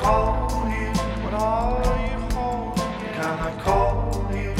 You? 0.04 0.92
Can 3.14 3.38
I 3.38 3.52
call 3.62 4.30
you? 4.32 4.54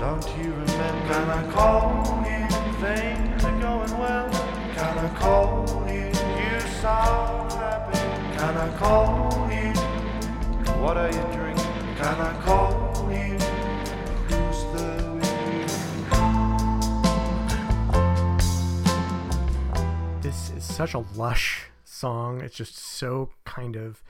Don't 0.00 0.26
you 0.38 0.50
remember? 0.52 1.12
Can 1.12 1.28
I 1.30 1.52
call 1.52 2.24
you? 2.26 2.42
Can 4.74 4.98
I 4.98 5.08
call 5.18 5.84
you? 5.86 6.06
You 6.06 6.60
sound 6.80 7.52
happy. 7.52 7.98
Can 8.38 8.56
I 8.56 8.76
call 8.78 9.50
you? 9.52 9.72
What 10.80 10.96
are 10.96 11.10
you 11.10 11.22
drinking? 11.32 11.64
Can 11.96 12.20
I 12.20 12.32
call 12.42 13.10
you? 13.12 13.18
You? 13.18 13.38
this 20.22 20.50
is 20.56 20.64
such 20.64 20.94
a 20.94 21.04
lush 21.16 21.66
song. 21.84 22.40
It's 22.40 22.56
just 22.56 22.78
so 22.78 23.30
kind 23.44 23.76
of 23.76 24.02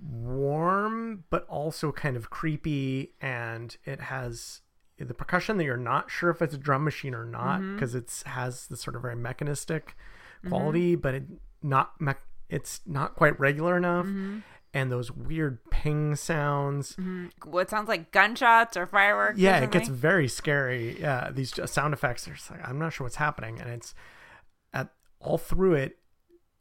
warm, 0.00 1.24
but 1.30 1.46
also 1.48 1.92
kind 1.92 2.16
of 2.16 2.30
creepy, 2.30 3.14
and 3.20 3.76
it 3.84 4.00
has 4.00 4.60
the 4.98 5.14
percussion 5.14 5.58
that 5.58 5.64
you're 5.64 5.76
not 5.76 6.10
sure 6.10 6.30
if 6.30 6.42
it's 6.42 6.54
a 6.54 6.58
drum 6.58 6.84
machine 6.84 7.14
or 7.14 7.24
not 7.24 7.60
mm-hmm. 7.60 7.74
because 7.74 7.94
it's 7.94 8.22
has 8.24 8.66
this 8.66 8.80
sort 8.80 8.96
of 8.96 9.02
very 9.02 9.16
mechanistic 9.16 9.96
mm-hmm. 10.38 10.48
quality, 10.48 10.94
but 10.96 11.14
it 11.14 11.24
not 11.62 11.92
mech- 12.00 12.26
it's 12.48 12.80
not 12.86 13.14
quite 13.14 13.38
regular 13.38 13.76
enough. 13.76 14.06
Mm-hmm. 14.06 14.38
And 14.74 14.92
those 14.92 15.10
weird 15.10 15.58
ping 15.70 16.14
sounds. 16.14 16.94
what 17.44 17.70
sounds 17.70 17.88
like 17.88 18.12
gunshots 18.12 18.76
or 18.76 18.86
fireworks. 18.86 19.38
or 19.38 19.40
Yeah, 19.40 19.60
it 19.60 19.70
gets 19.70 19.88
very 19.88 20.28
scary. 20.28 21.00
Yeah, 21.00 21.30
these 21.32 21.58
sound 21.64 21.94
effects 21.94 22.28
are 22.28 22.34
just 22.34 22.50
like 22.50 22.60
I'm 22.68 22.78
not 22.78 22.92
sure 22.92 23.06
what's 23.06 23.16
happening, 23.16 23.58
and 23.60 23.70
it's 23.70 23.94
at 24.74 24.90
all 25.20 25.38
through 25.38 25.74
it 25.74 25.98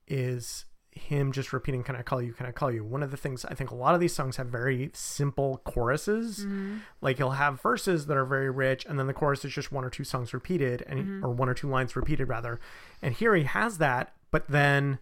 is 0.08 0.66
him 0.98 1.32
just 1.32 1.54
repeating 1.54 1.84
"Can 1.84 1.96
I 1.96 2.02
call 2.02 2.22
you? 2.22 2.34
Can 2.34 2.46
I 2.46 2.52
call 2.52 2.72
you?" 2.72 2.84
One 2.84 3.04
of 3.04 3.12
the 3.12 3.18
things 3.18 3.46
I 3.46 3.54
think 3.54 3.72
a 3.72 3.76
lot 3.76 3.94
of 3.94 4.00
these 4.02 4.14
songs 4.14 4.36
have 4.38 4.48
very 4.48 4.92
simple 4.94 5.62
choruses. 5.64 6.40
Mm-hmm. 6.40 6.78
Like 7.00 7.18
he'll 7.18 7.32
have 7.32 7.62
verses 7.62 8.08
that 8.08 8.18
are 8.18 8.26
very 8.26 8.50
rich, 8.50 8.86
and 8.86 9.00
then 9.00 9.08
the 9.08 9.14
chorus 9.14 9.46
is 9.46 9.54
just 9.54 9.72
one 9.72 9.86
or 9.86 9.90
two 9.90 10.04
songs 10.04 10.34
repeated, 10.34 10.84
and 10.88 11.00
Mm-hmm. 11.00 11.26
or 11.26 11.30
one 11.30 11.48
or 11.48 11.54
two 11.54 11.70
lines 11.70 11.96
repeated 11.96 12.28
rather. 12.28 12.60
And 13.02 13.14
here 13.14 13.36
he 13.36 13.44
has 13.44 13.78
that, 13.78 14.14
but 14.32 14.48
then 14.48 15.00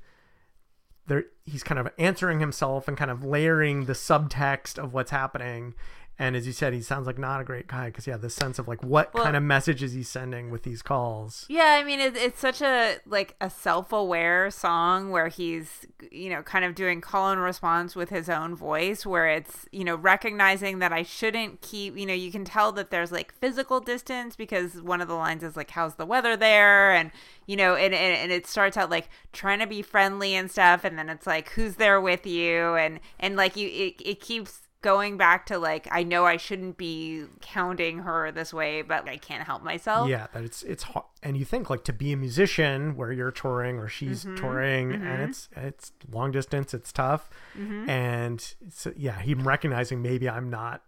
there 1.07 1.25
he's 1.45 1.63
kind 1.63 1.79
of 1.79 1.87
answering 1.97 2.39
himself 2.39 2.87
and 2.87 2.97
kind 2.97 3.11
of 3.11 3.23
layering 3.23 3.85
the 3.85 3.93
subtext 3.93 4.77
of 4.77 4.93
what's 4.93 5.11
happening. 5.11 5.73
And 6.17 6.35
as 6.35 6.47
you 6.47 6.53
said, 6.53 6.73
he 6.73 6.81
sounds 6.81 7.07
like 7.07 7.17
not 7.17 7.41
a 7.41 7.43
great 7.43 7.67
guy 7.67 7.87
because 7.87 8.07
yeah, 8.07 8.15
this 8.15 8.33
sense 8.33 8.57
of 8.57 8.67
like 8.67 8.81
what 8.83 9.13
Well- 9.13 9.23
kind 9.25 9.35
of 9.35 9.43
message 9.43 9.83
is 9.83 9.91
he 9.93 10.01
sending 10.03 10.49
with 10.49 10.63
these 10.63 10.81
calls? 10.81 11.45
Yeah, 11.49 11.77
I 11.79 11.83
mean, 11.83 11.99
it, 11.99 12.15
it's 12.15 12.39
such 12.39 12.61
a 12.61 12.97
like 13.05 13.35
a 13.41 13.49
self-aware 13.49 14.49
song 14.51 15.09
where 15.11 15.27
he's, 15.27 15.85
you 16.11 16.29
know, 16.29 16.41
kind 16.41 16.63
of 16.63 16.73
doing 16.73 17.01
call 17.01 17.31
and 17.31 17.41
response 17.41 17.95
with 17.95 18.09
his 18.09 18.29
own 18.29 18.55
voice, 18.55 19.05
where 19.05 19.27
it's, 19.27 19.67
you 19.71 19.83
know, 19.83 19.95
recognizing 19.95 20.79
that 20.79 20.93
I 20.93 21.03
shouldn't 21.03 21.61
keep, 21.61 21.97
you 21.97 22.05
know, 22.05 22.13
you 22.13 22.31
can 22.31 22.45
tell 22.45 22.71
that 22.73 22.91
there's 22.91 23.11
like 23.11 23.33
physical 23.33 23.81
distance 23.81 24.37
because 24.37 24.81
one 24.81 25.01
of 25.01 25.07
the 25.09 25.15
lines 25.15 25.43
is 25.43 25.57
like, 25.57 25.71
"How's 25.71 25.95
the 25.95 26.05
weather 26.05 26.37
there?" 26.37 26.91
and 26.93 27.11
you 27.45 27.57
know, 27.57 27.75
and 27.75 27.93
and, 27.93 28.17
and 28.17 28.31
it 28.31 28.47
starts 28.47 28.77
out 28.77 28.89
like 28.89 29.09
trying 29.33 29.59
to 29.59 29.67
be 29.67 29.81
friendly 29.81 30.33
and 30.33 30.49
stuff, 30.49 30.83
and 30.85 30.97
then 30.97 31.09
it's 31.09 31.27
like, 31.27 31.49
"Who's 31.49 31.75
there 31.75 31.99
with 31.99 32.25
you?" 32.25 32.75
and 32.75 32.99
and 33.19 33.35
like 33.35 33.55
you, 33.57 33.67
it 33.67 34.01
it 34.03 34.21
keeps 34.21 34.61
going 34.85 35.17
back 35.17 35.47
to 35.47 35.57
like 35.57 35.87
I 35.91 36.03
know 36.03 36.25
I 36.25 36.37
shouldn't 36.37 36.77
be 36.77 37.25
counting 37.41 37.99
her 37.99 38.31
this 38.31 38.53
way, 38.53 38.83
but 38.83 39.09
I 39.09 39.17
can't 39.17 39.43
help 39.43 39.63
myself. 39.63 40.07
Yeah, 40.07 40.27
that 40.33 40.43
it's 40.43 40.61
it's 40.61 40.83
hard. 40.83 41.05
And 41.23 41.35
you 41.35 41.43
think 41.43 41.71
like 41.71 41.83
to 41.85 41.93
be 41.93 42.13
a 42.13 42.17
musician 42.17 42.95
where 42.95 43.11
you're 43.11 43.31
touring 43.31 43.79
or 43.79 43.87
she's 43.89 44.23
Mm-hmm. 44.23 44.35
touring 44.35 44.93
and 44.93 45.23
it's 45.23 45.49
it's 45.55 45.91
long 46.11 46.31
distance, 46.31 46.73
it's 46.75 46.91
tough. 46.93 47.29
Mm-hmm. 47.57 47.89
And 47.89 48.53
so 48.69 48.93
yeah, 48.95 49.19
him 49.19 49.47
recognizing 49.47 50.03
maybe 50.03 50.29
I'm 50.29 50.49
not 50.51 50.83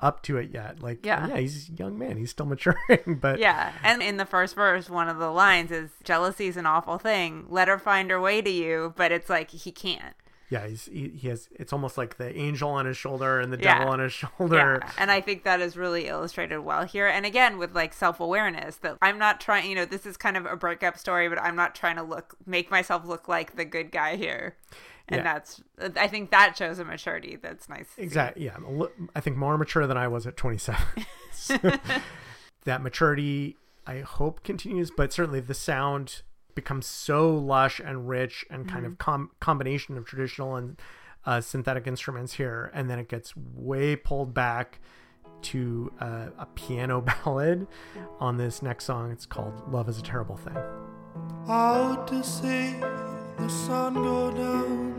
up 0.00 0.22
to 0.22 0.38
it 0.38 0.50
yet. 0.52 0.80
Like 0.80 1.04
Yeah. 1.04 1.26
yeah, 1.28 1.36
he's 1.38 1.68
a 1.68 1.72
young 1.72 1.98
man, 1.98 2.16
he's 2.16 2.30
still 2.30 2.46
maturing, 2.54 3.18
but 3.20 3.38
Yeah, 3.38 3.72
and 3.82 4.02
in 4.02 4.16
the 4.16 4.26
first 4.26 4.54
verse, 4.54 4.88
one 4.88 5.08
of 5.10 5.18
the 5.18 5.30
lines 5.30 5.70
is 5.70 5.90
"Jealousy 6.04 6.46
is 6.48 6.56
an 6.56 6.64
awful 6.66 6.96
thing. 6.98 7.44
Let 7.50 7.68
her 7.68 7.78
find 7.78 8.10
her 8.10 8.20
way 8.20 8.40
to 8.40 8.50
you," 8.50 8.94
but 8.96 9.12
it's 9.12 9.28
like 9.28 9.50
he 9.50 9.72
can't. 9.72 10.14
Yeah, 10.48 10.66
he's 10.66 10.86
he, 10.86 11.08
he 11.08 11.28
has 11.28 11.48
it's 11.52 11.72
almost 11.72 11.98
like 11.98 12.16
the 12.18 12.36
angel 12.36 12.70
on 12.70 12.86
his 12.86 12.96
shoulder 12.96 13.40
and 13.40 13.52
the 13.52 13.58
Yeah. 13.58 13.78
devil 13.78 13.92
on 13.92 13.98
his 14.00 14.12
shoulder. 14.38 14.78
Yeah, 14.82 14.90
and 14.98 15.10
I 15.10 15.20
think 15.20 15.44
that 15.44 15.60
is 15.60 15.76
really 15.76 16.06
illustrated 16.08 16.60
well 16.60 16.84
here. 16.84 17.06
And 17.08 17.26
again, 17.26 17.58
with 17.58 17.74
like 17.74 17.92
self 17.94 18.20
awareness, 18.20 18.76
that 18.76 18.96
I'm 19.02 19.18
not 19.18 19.40
trying. 19.40 19.68
You 19.68 19.74
know, 19.76 19.84
this 19.84 20.06
is 20.06 20.16
kind 20.16 20.36
of 20.36 20.46
a 20.46 20.56
breakup 20.56 20.96
story, 20.98 21.28
but 21.28 21.40
I'm 21.40 21.56
not 21.56 21.74
trying 21.74 21.96
to 21.96 22.02
look 22.02 22.36
make 22.46 22.70
myself 22.70 23.04
look 23.04 23.28
like 23.28 23.56
the 23.56 23.64
good 23.64 23.90
guy 23.90 24.16
here. 24.16 24.56
And 25.08 25.18
Yeah. 25.18 25.34
that's, 25.34 25.60
I 25.96 26.08
think 26.08 26.32
that 26.32 26.56
shows 26.56 26.80
a 26.80 26.84
maturity 26.84 27.36
that's 27.40 27.68
nice. 27.68 27.86
see. 27.94 28.02
Exactly. 28.02 28.46
Yeah, 28.46 28.56
li- 28.68 28.88
I 29.14 29.20
think 29.20 29.36
more 29.36 29.56
mature 29.56 29.86
than 29.86 29.96
I 29.96 30.08
was 30.08 30.26
at 30.26 30.36
27. 30.36 30.80
So, 31.32 31.58
that 32.64 32.82
maturity, 32.82 33.56
I 33.86 34.00
hope, 34.00 34.42
continues, 34.42 34.90
but 34.90 35.12
certainly 35.12 35.38
the 35.38 35.54
sound 35.54 36.22
becomes 36.56 36.86
so 36.86 37.32
lush 37.32 37.78
and 37.78 38.08
rich 38.08 38.44
and 38.50 38.68
kind 38.68 38.84
of 38.84 38.98
com- 38.98 39.30
combination 39.38 39.96
of 39.96 40.04
traditional 40.04 40.56
and 40.56 40.76
uh, 41.24 41.40
synthetic 41.40 41.86
instruments 41.86 42.32
here, 42.34 42.72
and 42.74 42.90
then 42.90 42.98
it 42.98 43.08
gets 43.08 43.36
way 43.36 43.94
pulled 43.94 44.34
back 44.34 44.80
to 45.42 45.92
uh, 46.00 46.28
a 46.38 46.46
piano 46.54 47.00
ballad 47.24 47.68
on 48.18 48.36
this 48.36 48.62
next 48.62 48.84
song. 48.84 49.12
It's 49.12 49.26
called 49.26 49.70
"Love 49.72 49.88
Is 49.88 49.98
a 49.98 50.02
Terrible 50.02 50.36
Thing." 50.36 50.56
out 51.48 52.08
to 52.08 52.22
see 52.24 52.74
the 53.38 53.48
sun 53.48 53.94
go 53.94 54.30
down. 54.32 54.96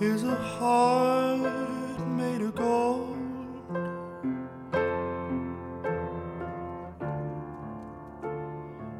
Is 0.00 0.24
a 0.24 0.34
heart 0.34 1.25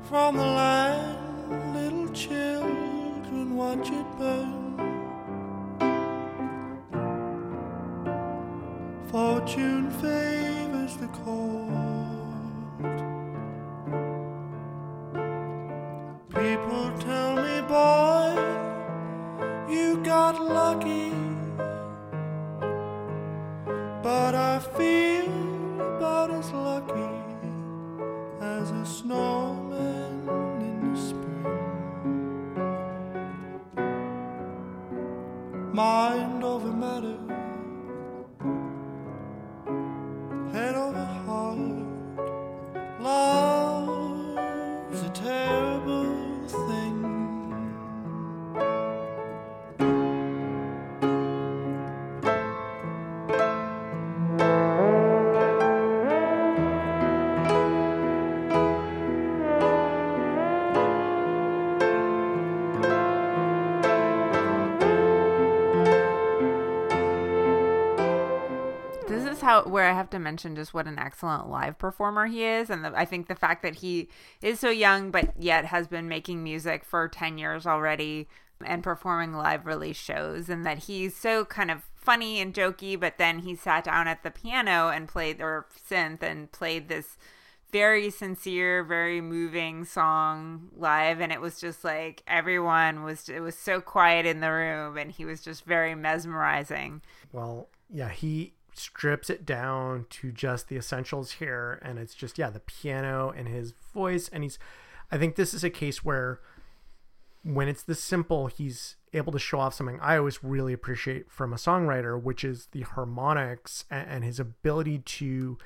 From 0.08 0.36
the 0.36 0.42
land, 0.44 1.74
little 1.74 2.08
children 2.10 3.56
watch 3.56 3.90
it 3.90 4.06
burn. 4.16 4.76
Fortune 9.10 9.90
favors 9.90 10.96
the 10.98 11.08
cold. 11.08 11.65
Mind 35.76 36.42
over 36.42 36.72
matter, 36.72 37.15
where 69.68 69.88
I 69.88 69.92
have 69.94 70.10
to 70.10 70.18
mention 70.18 70.56
just 70.56 70.74
what 70.74 70.86
an 70.86 70.98
excellent 70.98 71.48
live 71.48 71.78
performer 71.78 72.26
he 72.26 72.44
is, 72.44 72.70
and 72.70 72.84
the, 72.84 72.92
I 72.94 73.04
think 73.04 73.28
the 73.28 73.34
fact 73.34 73.62
that 73.62 73.76
he 73.76 74.08
is 74.42 74.60
so 74.60 74.70
young 74.70 75.10
but 75.10 75.40
yet 75.40 75.66
has 75.66 75.86
been 75.86 76.08
making 76.08 76.42
music 76.42 76.84
for 76.84 77.08
ten 77.08 77.38
years 77.38 77.66
already 77.66 78.28
and 78.64 78.82
performing 78.82 79.34
live 79.34 79.66
release 79.66 79.96
shows, 79.96 80.48
and 80.48 80.64
that 80.64 80.78
he's 80.84 81.16
so 81.16 81.44
kind 81.44 81.70
of 81.70 81.82
funny 81.94 82.40
and 82.40 82.54
jokey, 82.54 82.98
but 82.98 83.18
then 83.18 83.40
he 83.40 83.54
sat 83.54 83.84
down 83.84 84.08
at 84.08 84.22
the 84.22 84.30
piano 84.30 84.88
and 84.88 85.08
played 85.08 85.40
or 85.40 85.66
synth 85.90 86.22
and 86.22 86.50
played 86.52 86.88
this 86.88 87.18
very 87.72 88.08
sincere, 88.10 88.84
very 88.84 89.20
moving 89.20 89.84
song 89.84 90.68
live, 90.76 91.20
and 91.20 91.32
it 91.32 91.40
was 91.40 91.60
just 91.60 91.84
like 91.84 92.22
everyone 92.26 93.02
was. 93.02 93.28
It 93.28 93.40
was 93.40 93.58
so 93.58 93.80
quiet 93.80 94.24
in 94.24 94.40
the 94.40 94.52
room, 94.52 94.96
and 94.96 95.10
he 95.10 95.24
was 95.24 95.42
just 95.42 95.64
very 95.64 95.94
mesmerizing. 95.94 97.02
Well, 97.32 97.68
yeah, 97.90 98.08
he 98.08 98.54
strips 98.78 99.30
it 99.30 99.46
down 99.46 100.06
to 100.10 100.32
just 100.32 100.68
the 100.68 100.76
essentials 100.76 101.32
here 101.32 101.80
and 101.82 101.98
it's 101.98 102.14
just 102.14 102.38
yeah, 102.38 102.50
the 102.50 102.60
piano 102.60 103.32
and 103.36 103.48
his 103.48 103.72
voice 103.92 104.28
and 104.32 104.42
he's 104.42 104.58
I 105.10 105.18
think 105.18 105.36
this 105.36 105.54
is 105.54 105.62
a 105.62 105.70
case 105.70 106.04
where 106.04 106.40
when 107.42 107.68
it's 107.68 107.84
this 107.84 108.02
simple, 108.02 108.48
he's 108.48 108.96
able 109.12 109.32
to 109.32 109.38
show 109.38 109.60
off 109.60 109.74
something 109.74 110.00
I 110.00 110.16
always 110.16 110.42
really 110.42 110.72
appreciate 110.72 111.30
from 111.30 111.52
a 111.52 111.56
songwriter, 111.56 112.20
which 112.20 112.42
is 112.42 112.66
the 112.72 112.82
harmonics 112.82 113.84
and, 113.88 114.08
and 114.08 114.24
his 114.24 114.40
ability 114.40 114.98
to 114.98 115.56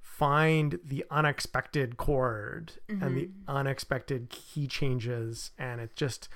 find 0.00 0.80
the 0.84 1.04
unexpected 1.10 1.96
chord 1.96 2.72
and 2.88 3.16
the 3.16 3.26
mm-hmm. 3.26 3.50
unexpected 3.50 4.28
key 4.28 4.66
changes 4.66 5.50
and 5.56 5.80
it 5.80 5.94
just 5.94 6.28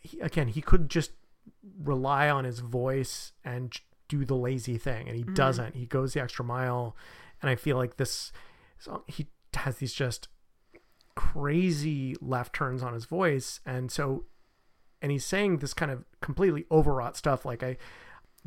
he, 0.00 0.20
again 0.20 0.48
he 0.48 0.60
could 0.60 0.88
just 0.88 1.12
rely 1.82 2.28
on 2.28 2.44
his 2.44 2.60
voice 2.60 3.32
and 3.44 3.80
do 4.18 4.24
the 4.24 4.36
lazy 4.36 4.78
thing 4.78 5.08
and 5.08 5.16
he 5.16 5.24
mm-hmm. 5.24 5.34
doesn't. 5.34 5.76
He 5.76 5.86
goes 5.86 6.12
the 6.12 6.22
extra 6.22 6.44
mile 6.44 6.96
and 7.42 7.50
i 7.50 7.54
feel 7.54 7.76
like 7.76 7.96
this 7.96 8.32
song 8.78 9.02
he 9.06 9.26
has 9.54 9.76
these 9.76 9.92
just 9.92 10.28
crazy 11.14 12.16
left 12.20 12.54
turns 12.54 12.82
on 12.82 12.94
his 12.94 13.04
voice 13.04 13.60
and 13.66 13.90
so 13.90 14.24
and 15.02 15.12
he's 15.12 15.26
saying 15.26 15.58
this 15.58 15.74
kind 15.74 15.90
of 15.90 16.04
completely 16.20 16.64
overwrought 16.70 17.16
stuff 17.16 17.44
like 17.44 17.62
i 17.62 17.76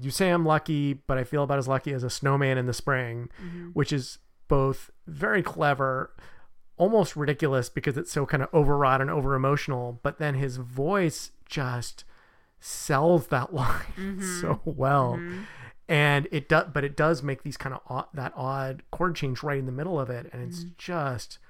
you 0.02 0.10
say 0.10 0.30
i'm 0.30 0.46
lucky 0.46 0.94
but 0.94 1.18
i 1.18 1.24
feel 1.24 1.44
about 1.44 1.60
as 1.60 1.68
lucky 1.68 1.94
as 1.94 2.04
a 2.04 2.10
snowman 2.10 2.58
in 2.58 2.66
the 2.66 2.74
spring 2.74 3.30
mm-hmm. 3.44 3.68
which 3.74 3.94
is 3.94 4.18
both 4.48 4.90
very 5.06 5.44
clever 5.44 6.12
almost 6.78 7.16
ridiculous 7.16 7.70
because 7.70 7.98
it's 7.98 8.12
so 8.12 8.26
kind 8.26 8.42
of 8.42 8.50
overwrought 8.54 9.00
and 9.00 9.12
over 9.12 9.36
emotional 9.36 10.00
but 10.02 10.18
then 10.18 10.34
his 10.34 10.58
voice 10.58 11.32
just 11.46 12.04
sells 12.66 13.28
that 13.28 13.54
line 13.54 13.94
mm-hmm. 13.96 14.42
so 14.42 14.60
well. 14.66 15.14
Mm-hmm. 15.14 15.42
And 15.88 16.28
it 16.32 16.50
does 16.50 16.70
but 16.74 16.84
it 16.84 16.98
does 16.98 17.22
make 17.22 17.44
these 17.44 17.58
kind 17.58 17.76
of 17.76 17.82
odd, 17.88 18.08
that 18.14 18.34
odd 18.36 18.82
chord 18.92 19.16
change 19.16 19.44
right 19.44 19.60
in 19.60 19.68
the 19.68 19.72
middle 19.72 20.00
of 20.00 20.10
it 20.10 20.28
and 20.34 20.42
it's 20.42 20.62
mm-hmm. 20.62 20.70
just 20.78 21.38
me- 21.38 21.45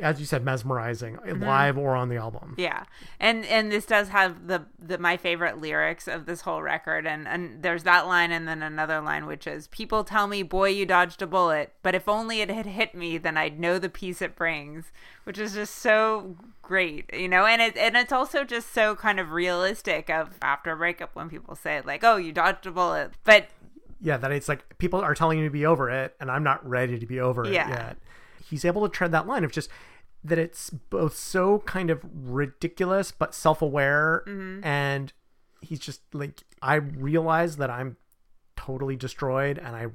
as 0.00 0.20
you 0.20 0.26
said, 0.26 0.44
mesmerizing, 0.44 1.16
Mm-hmm. 1.16 1.42
live 1.42 1.78
or 1.78 1.94
on 1.96 2.08
the 2.08 2.16
album. 2.16 2.54
Yeah, 2.58 2.84
and 3.18 3.44
and 3.46 3.70
this 3.72 3.86
does 3.86 4.08
have 4.08 4.46
the 4.46 4.66
the 4.78 4.98
my 4.98 5.16
favorite 5.16 5.58
lyrics 5.60 6.06
of 6.08 6.26
this 6.26 6.42
whole 6.42 6.62
record, 6.62 7.06
and 7.06 7.26
and 7.28 7.62
there's 7.62 7.82
that 7.84 8.06
line, 8.06 8.30
and 8.32 8.46
then 8.46 8.62
another 8.62 9.00
line 9.00 9.26
which 9.26 9.46
is, 9.46 9.66
"People 9.68 10.04
tell 10.04 10.26
me, 10.26 10.42
boy, 10.42 10.68
you 10.70 10.86
dodged 10.86 11.22
a 11.22 11.26
bullet, 11.26 11.72
but 11.82 11.94
if 11.94 12.08
only 12.08 12.40
it 12.40 12.50
had 12.50 12.66
hit 12.66 12.94
me, 12.94 13.18
then 13.18 13.36
I'd 13.36 13.58
know 13.60 13.78
the 13.78 13.88
peace 13.88 14.20
it 14.20 14.36
brings," 14.36 14.92
which 15.24 15.38
is 15.38 15.54
just 15.54 15.76
so 15.76 16.36
great, 16.62 17.12
you 17.12 17.28
know, 17.28 17.46
and 17.46 17.60
it 17.62 17.76
and 17.76 17.96
it's 17.96 18.12
also 18.12 18.44
just 18.44 18.72
so 18.72 18.94
kind 18.96 19.18
of 19.18 19.32
realistic 19.32 20.08
of 20.10 20.38
after 20.42 20.72
a 20.72 20.76
breakup 20.76 21.14
when 21.14 21.28
people 21.28 21.54
say 21.54 21.80
like, 21.84 22.04
"Oh, 22.04 22.16
you 22.16 22.32
dodged 22.32 22.66
a 22.66 22.70
bullet," 22.70 23.12
but 23.24 23.48
Yeah, 24.02 24.16
that 24.16 24.32
it's 24.32 24.48
like 24.48 24.78
people 24.78 25.00
are 25.00 25.14
telling 25.14 25.38
you 25.38 25.44
to 25.44 25.50
be 25.50 25.66
over 25.66 25.90
it, 25.90 26.16
and 26.20 26.30
I'm 26.30 26.42
not 26.42 26.66
ready 26.68 26.98
to 26.98 27.06
be 27.06 27.20
over 27.20 27.44
it 27.44 27.52
Yeah. 27.52 27.68
yet. 27.68 27.96
He's 28.50 28.64
able 28.64 28.82
to 28.82 28.88
tread 28.88 29.12
that 29.12 29.26
line 29.26 29.44
of 29.44 29.52
just 29.52 29.70
that 30.22 30.38
it's 30.38 30.68
both 30.70 31.16
so 31.16 31.60
kind 31.60 31.88
of 31.90 32.00
ridiculous 32.12 33.10
but 33.12 33.34
self-aware, 33.34 34.24
Mm-hmm. 34.26 34.64
and 34.64 35.12
he's 35.62 35.78
just 35.80 36.00
like, 36.12 36.42
I 36.60 36.74
realize 36.74 37.56
that 37.56 37.70
I'm 37.70 37.96
totally 38.56 38.96
destroyed, 38.96 39.56
and 39.58 39.74
I, 39.76 39.86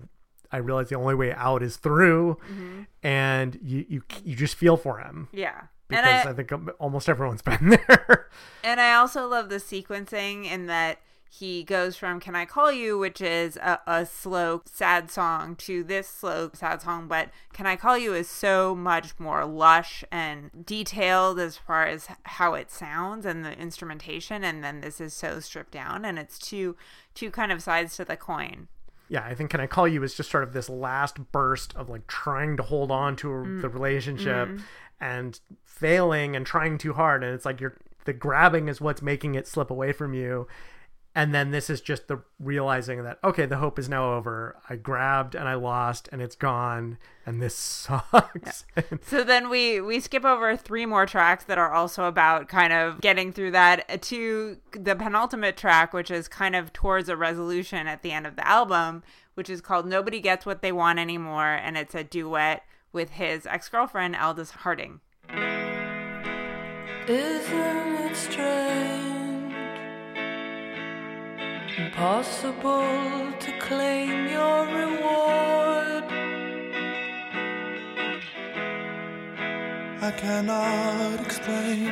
I 0.52 0.58
realize 0.58 0.89
the 0.89 0.96
only 0.96 1.15
way 1.15 1.32
out 1.34 1.62
is 1.62 1.78
through, 1.78 2.38
Mm-hmm. 2.50 2.82
and 3.04 3.60
you, 3.62 3.86
you, 3.88 4.02
you 4.24 4.36
just 4.36 4.56
feel 4.56 4.78
for 4.78 4.98
him 5.00 5.28
yeah. 5.32 5.62
because 5.88 6.06
I, 6.26 6.30
I 6.30 6.34
think 6.34 6.52
almost 6.80 7.08
everyone's 7.10 7.41
been 7.52 7.70
there. 7.88 8.28
And 8.63 8.80
I 8.82 8.94
also 8.96 9.28
love 9.28 9.50
the 9.50 9.58
sequencing 9.58 10.46
in 10.50 10.65
that 10.68 11.00
he 11.30 11.64
goes 11.64 11.98
from 11.98 12.20
Can 12.20 12.36
I 12.36 12.46
Call 12.46 12.72
You, 12.72 12.98
which 12.98 13.20
is 13.20 13.58
a, 13.58 13.80
a 13.86 14.06
slow, 14.06 14.62
sad 14.66 15.12
song, 15.12 15.56
to 15.58 15.84
this 15.84 16.08
slow, 16.08 16.50
sad 16.54 16.82
song. 16.82 17.08
But 17.08 17.30
Can 17.54 17.66
I 17.66 17.76
Call 17.76 17.98
You 17.98 18.14
is 18.14 18.30
so 18.30 18.74
much 18.76 19.20
more 19.20 19.46
lush 19.46 20.04
and 20.12 20.66
detailed 20.66 21.40
as 21.40 21.58
far 21.58 21.86
as 21.86 22.08
how 22.24 22.54
it 22.54 22.72
sounds 22.72 23.26
and 23.26 23.44
the 23.44 23.58
instrumentation. 23.60 24.44
And 24.44 24.64
then 24.64 24.80
this 24.82 25.02
is 25.02 25.14
so 25.14 25.40
stripped 25.42 25.72
down, 25.72 26.06
and 26.06 26.18
it's 26.18 26.40
two, 26.40 26.78
two 27.14 27.32
kind 27.32 27.52
of 27.52 27.62
sides 27.62 27.96
to 27.98 28.06
the 28.06 28.16
coin. 28.18 28.68
yeah, 29.10 29.24
I 29.24 29.36
think 29.36 29.50
"Can 29.52 29.60
I 29.60 29.68
Call 29.68 29.88
You" 29.88 30.02
is 30.04 30.16
just 30.16 30.32
sort 30.32 30.44
of 30.44 30.54
this 30.54 30.70
last 30.70 31.32
burst 31.32 31.76
of 31.76 31.90
like 31.90 32.08
trying 32.08 32.56
to 32.58 32.64
hold 32.64 32.92
on 32.92 33.16
to 33.18 33.28
Mm. 33.28 33.62
the 33.62 33.70
relationship 33.70 34.48
Mm-hmm. 34.50 34.64
and 35.00 35.40
failing 35.64 36.36
and 36.36 36.46
trying 36.46 36.78
too 36.78 36.94
hard, 36.94 37.24
and 37.24 37.34
it's 37.36 37.46
like 37.46 37.60
you're 37.62 37.76
the 38.06 38.14
grabbing 38.14 38.68
is 38.70 38.80
what's 38.80 39.02
making 39.02 39.36
it 39.36 39.48
slip 39.48 39.70
away 39.70 39.92
from 39.92 40.14
you, 40.14 40.48
and 41.15 41.34
then 41.34 41.51
this 41.51 41.69
is 41.69 41.80
just 41.80 42.10
the 42.10 42.21
realizing 42.39 43.04
that 43.04 43.17
okay, 43.23 43.45
the 43.45 43.56
hope 43.56 43.80
is 43.80 43.88
now 43.88 44.13
over. 44.13 44.58
I 44.69 44.75
grabbed 44.75 45.34
and 45.34 45.47
I 45.47 45.54
lost, 45.54 46.10
and 46.12 46.21
it's 46.21 46.36
gone, 46.36 46.97
and 47.25 47.41
this 47.41 47.56
sucks. 47.56 48.65
So 49.01 49.23
then 49.23 49.49
we 49.49 49.80
we 49.80 50.01
skip 50.01 50.25
over 50.25 50.58
three 50.58 50.86
more 50.86 51.06
tracks 51.06 51.45
that 51.45 51.58
are 51.58 51.71
also 51.71 52.04
about 52.04 52.49
kind 52.49 52.73
of 52.73 52.99
getting 52.99 53.32
through 53.32 53.51
that 53.51 54.01
to 54.04 54.58
the 54.73 54.95
penultimate 54.95 55.56
track, 55.56 55.93
which 55.93 56.12
is 56.12 56.28
kind 56.28 56.56
of 56.56 56.73
towards 56.73 57.08
a 57.08 57.15
resolution 57.15 57.88
at 57.88 58.01
the 58.01 58.12
end 58.12 58.28
of 58.28 58.36
the 58.36 58.45
album, 58.45 59.01
which 59.36 59.49
is 59.49 59.62
called 59.62 59.88
"Nobody 59.88 60.19
Gets 60.19 60.45
What 60.45 60.62
They 60.62 60.73
Want 60.73 60.99
Anymore," 60.99 61.54
and 61.54 61.78
it's 61.78 61.95
a 61.95 62.04
duet 62.04 62.63
with 62.91 63.12
his 63.12 63.45
ex 63.45 63.69
girlfriend 63.69 64.17
Aldous 64.17 64.51
Harding. 64.51 64.99
Isn't 67.08 67.95
it 68.04 68.15
strange? 68.17 69.14
Impossible 71.78 73.34
to 73.38 73.52
claim 73.60 74.30
your 74.30 74.66
reward. 74.66 76.06
I 80.02 80.12
cannot 80.16 81.20
explain 81.20 81.84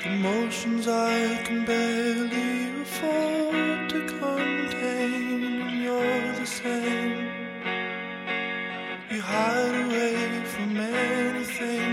The 0.00 0.10
emotions 0.12 0.86
I 0.86 1.42
can 1.42 1.64
barely 1.64 2.82
afford 2.82 3.90
to 3.90 4.00
contain. 4.20 5.82
You're 5.82 6.32
the 6.34 6.46
same. 6.46 7.26
You 9.10 9.20
hide 9.22 9.74
away 9.86 10.44
from 10.44 10.76
anything 10.76 11.85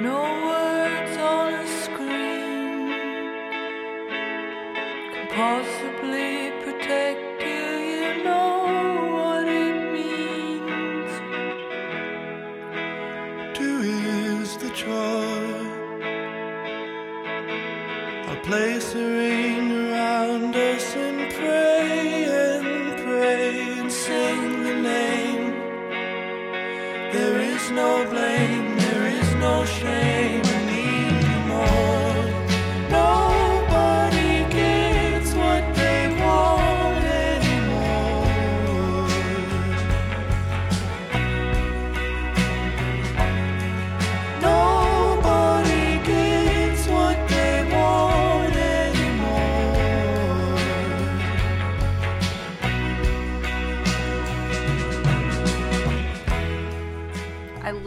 No 0.00 0.22
words 0.46 0.67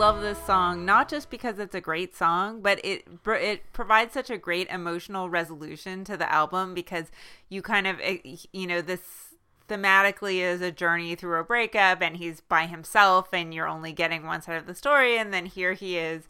love 0.02 0.22
this 0.22 0.44
song 0.48 0.84
not 0.84 1.08
just 1.08 1.30
because 1.30 1.60
it's 1.60 1.76
a 1.76 1.80
great 1.80 2.16
song, 2.16 2.60
but 2.60 2.84
it 2.84 3.06
it 3.28 3.72
provides 3.72 4.12
such 4.12 4.32
a 4.32 4.38
great 4.38 4.68
emotional 4.70 5.30
resolution 5.30 6.04
to 6.04 6.18
the 6.18 6.34
album 6.34 6.74
because 6.74 7.12
you 7.50 7.62
kind 7.62 7.86
of 7.86 8.00
eh, 8.02 8.18
you 8.52 8.66
know 8.66 8.82
this 8.82 9.36
thematically 9.70 10.38
is 10.38 10.60
a 10.60 10.72
journey 10.72 11.14
through 11.14 11.40
a 11.40 11.44
breakup 11.44 12.02
and 12.02 12.18
he's 12.18 12.42
by 12.42 12.66
himself 12.66 13.30
and 13.32 13.54
you're 13.54 13.68
only 13.68 13.94
getting 13.94 14.26
one 14.26 14.42
side 14.42 14.58
of 14.58 14.66
the 14.66 14.74
story 14.74 15.20
and 15.20 15.32
then 15.32 15.46
here 15.46 15.74
he 15.74 16.00
is 16.00 16.24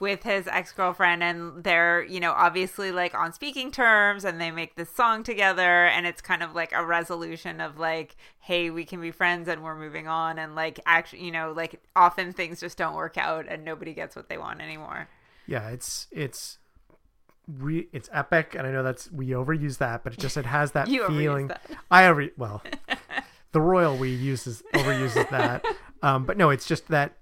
with 0.00 0.22
his 0.22 0.46
ex-girlfriend 0.46 1.22
and 1.22 1.64
they're 1.64 2.04
you 2.04 2.20
know 2.20 2.32
obviously 2.32 2.92
like 2.92 3.14
on 3.14 3.32
speaking 3.32 3.70
terms 3.70 4.24
and 4.24 4.40
they 4.40 4.50
make 4.50 4.76
this 4.76 4.90
song 4.90 5.22
together 5.22 5.86
and 5.86 6.06
it's 6.06 6.20
kind 6.20 6.42
of 6.42 6.54
like 6.54 6.72
a 6.72 6.84
resolution 6.84 7.60
of 7.60 7.78
like 7.78 8.16
hey 8.40 8.70
we 8.70 8.84
can 8.84 9.00
be 9.00 9.10
friends 9.10 9.48
and 9.48 9.62
we're 9.62 9.78
moving 9.78 10.06
on 10.06 10.38
and 10.38 10.54
like 10.54 10.78
actually 10.86 11.24
you 11.24 11.32
know 11.32 11.52
like 11.56 11.80
often 11.96 12.32
things 12.32 12.60
just 12.60 12.78
don't 12.78 12.94
work 12.94 13.18
out 13.18 13.46
and 13.48 13.64
nobody 13.64 13.92
gets 13.92 14.14
what 14.14 14.28
they 14.28 14.38
want 14.38 14.60
anymore 14.60 15.08
yeah, 15.48 15.70
it's 15.70 16.06
it's 16.12 16.58
re- 17.48 17.88
it's 17.92 18.08
epic, 18.12 18.54
and 18.56 18.66
I 18.66 18.70
know 18.70 18.82
that's 18.84 19.10
we 19.10 19.28
overuse 19.28 19.78
that, 19.78 20.04
but 20.04 20.12
it 20.12 20.20
just 20.20 20.36
it 20.36 20.46
has 20.46 20.72
that 20.72 20.86
feeling. 21.08 21.48
that. 21.48 21.62
I 21.90 22.06
over 22.06 22.28
well, 22.36 22.62
the 23.52 23.60
royal 23.60 23.96
we 23.96 24.10
uses 24.10 24.62
overuses 24.74 25.28
that, 25.30 25.64
um, 26.02 26.26
but 26.26 26.36
no, 26.36 26.50
it's 26.50 26.66
just 26.66 26.86
that 26.88 27.16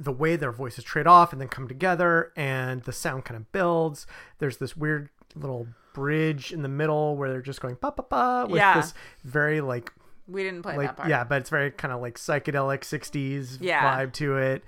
the 0.00 0.12
way 0.12 0.34
their 0.34 0.50
voices 0.52 0.82
trade 0.82 1.06
off 1.06 1.30
and 1.32 1.40
then 1.40 1.48
come 1.48 1.68
together, 1.68 2.32
and 2.34 2.82
the 2.84 2.92
sound 2.92 3.24
kind 3.26 3.36
of 3.36 3.52
builds. 3.52 4.06
There's 4.38 4.56
this 4.56 4.76
weird 4.76 5.10
little 5.34 5.66
bridge 5.92 6.52
in 6.52 6.62
the 6.62 6.68
middle 6.68 7.16
where 7.16 7.28
they're 7.30 7.42
just 7.42 7.60
going 7.60 7.76
pa 7.76 7.90
pa 7.90 8.02
pa 8.02 8.44
with 8.46 8.56
Yeah. 8.56 8.80
this 8.80 8.94
very 9.24 9.60
like 9.60 9.92
we 10.28 10.42
didn't 10.44 10.62
play 10.62 10.76
like 10.76 10.86
that 10.88 10.96
part 10.96 11.08
yeah 11.08 11.24
but 11.24 11.40
it's 11.40 11.50
very 11.50 11.72
kind 11.72 11.92
of 11.92 12.00
like 12.00 12.14
psychedelic 12.16 12.80
60s 12.82 13.58
Yeah. 13.60 13.82
vibe 14.06 14.12
to 14.14 14.36
it 14.36 14.62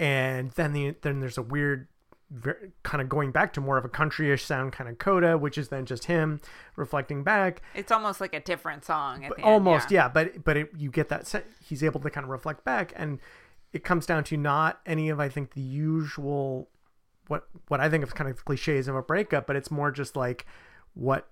and 0.00 0.50
then 0.52 0.72
the 0.72 0.96
then 1.02 1.20
there's 1.20 1.38
a 1.38 1.42
weird 1.42 1.86
ver 2.30 2.58
kind 2.82 3.00
of 3.00 3.08
going 3.08 3.30
back 3.30 3.52
to 3.52 3.60
more 3.60 3.78
of 3.78 3.84
a 3.84 3.88
countryish 3.88 4.40
sound 4.40 4.72
kind 4.72 4.90
of 4.90 4.98
coda 4.98 5.38
which 5.38 5.56
is 5.56 5.68
then 5.68 5.86
just 5.86 6.06
him 6.06 6.40
reflecting 6.74 7.22
back 7.22 7.62
it's 7.74 7.92
almost 7.92 8.20
like 8.20 8.34
a 8.34 8.40
different 8.40 8.84
song 8.84 9.24
at 9.24 9.30
the 9.30 9.36
end, 9.36 9.44
almost 9.44 9.90
yeah. 9.92 10.08
but 10.08 10.42
but 10.42 10.56
it, 10.56 10.70
you 10.76 10.90
get 10.90 11.08
that 11.08 11.32
he's 11.64 11.84
able 11.84 12.00
to 12.00 12.10
kind 12.10 12.24
of 12.24 12.30
reflect 12.30 12.64
back 12.64 12.92
and 12.96 13.20
it 13.74 13.84
comes 13.84 14.06
down 14.06 14.24
to 14.24 14.36
not 14.38 14.80
any 14.86 15.10
of 15.10 15.20
i 15.20 15.28
think 15.28 15.52
the 15.52 15.60
usual 15.60 16.70
what 17.28 17.46
what 17.68 17.80
i 17.80 17.90
think 17.90 18.02
of 18.02 18.14
kind 18.14 18.30
of 18.30 18.44
cliches 18.44 18.88
of 18.88 18.94
a 18.94 19.02
breakup 19.02 19.46
but 19.46 19.56
it's 19.56 19.70
more 19.70 19.90
just 19.90 20.16
like 20.16 20.46
what 20.94 21.28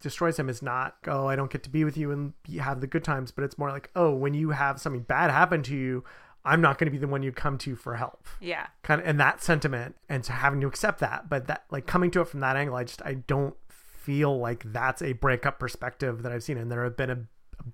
destroys 0.00 0.38
him 0.38 0.48
is 0.48 0.62
not 0.62 0.96
oh 1.06 1.26
i 1.26 1.36
don't 1.36 1.50
get 1.50 1.62
to 1.62 1.70
be 1.70 1.84
with 1.84 1.96
you 1.96 2.10
and 2.10 2.32
have 2.60 2.80
the 2.80 2.86
good 2.86 3.04
times 3.04 3.30
but 3.30 3.44
it's 3.44 3.58
more 3.58 3.70
like 3.70 3.90
oh 3.94 4.12
when 4.12 4.34
you 4.34 4.50
have 4.50 4.80
something 4.80 5.02
bad 5.02 5.30
happen 5.30 5.62
to 5.62 5.76
you 5.76 6.02
I'm 6.46 6.60
not 6.60 6.78
going 6.78 6.86
to 6.86 6.92
be 6.92 6.98
the 6.98 7.08
one 7.08 7.24
you 7.24 7.32
come 7.32 7.58
to 7.58 7.74
for 7.74 7.96
help. 7.96 8.24
Yeah. 8.40 8.68
Kind 8.84 9.00
of, 9.00 9.06
and 9.08 9.18
that 9.18 9.42
sentiment, 9.42 9.96
and 10.08 10.24
so 10.24 10.32
having 10.32 10.60
to 10.60 10.68
accept 10.68 11.00
that, 11.00 11.28
but 11.28 11.48
that 11.48 11.64
like 11.70 11.86
coming 11.86 12.12
to 12.12 12.20
it 12.20 12.28
from 12.28 12.38
that 12.38 12.54
angle, 12.54 12.76
I 12.76 12.84
just 12.84 13.02
I 13.04 13.14
don't 13.14 13.56
feel 13.68 14.38
like 14.38 14.62
that's 14.72 15.02
a 15.02 15.12
breakup 15.14 15.58
perspective 15.58 16.22
that 16.22 16.30
I've 16.30 16.44
seen, 16.44 16.56
and 16.56 16.70
there 16.70 16.84
have 16.84 16.96
been 16.96 17.10
a 17.10 17.18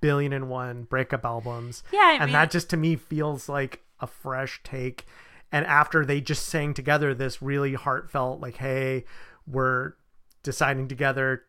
billion 0.01 0.33
and 0.33 0.49
one 0.49 0.85
breakup 0.85 1.25
albums. 1.25 1.83
Yeah, 1.93 2.01
I 2.01 2.13
and 2.15 2.25
mean- 2.27 2.33
that 2.33 2.51
just 2.51 2.71
to 2.71 2.77
me 2.77 2.97
feels 2.97 3.49
like 3.49 3.83
a 4.01 4.07
fresh 4.07 4.61
take. 4.65 5.07
And 5.51 5.67
after 5.67 6.05
they 6.05 6.21
just 6.21 6.47
sang 6.49 6.73
together 6.75 7.15
this 7.15 7.43
really 7.43 7.75
heartfelt, 7.75 8.41
like, 8.41 8.57
"Hey, 8.57 9.05
we're 9.47 9.93
deciding 10.43 10.89
together 10.89 11.45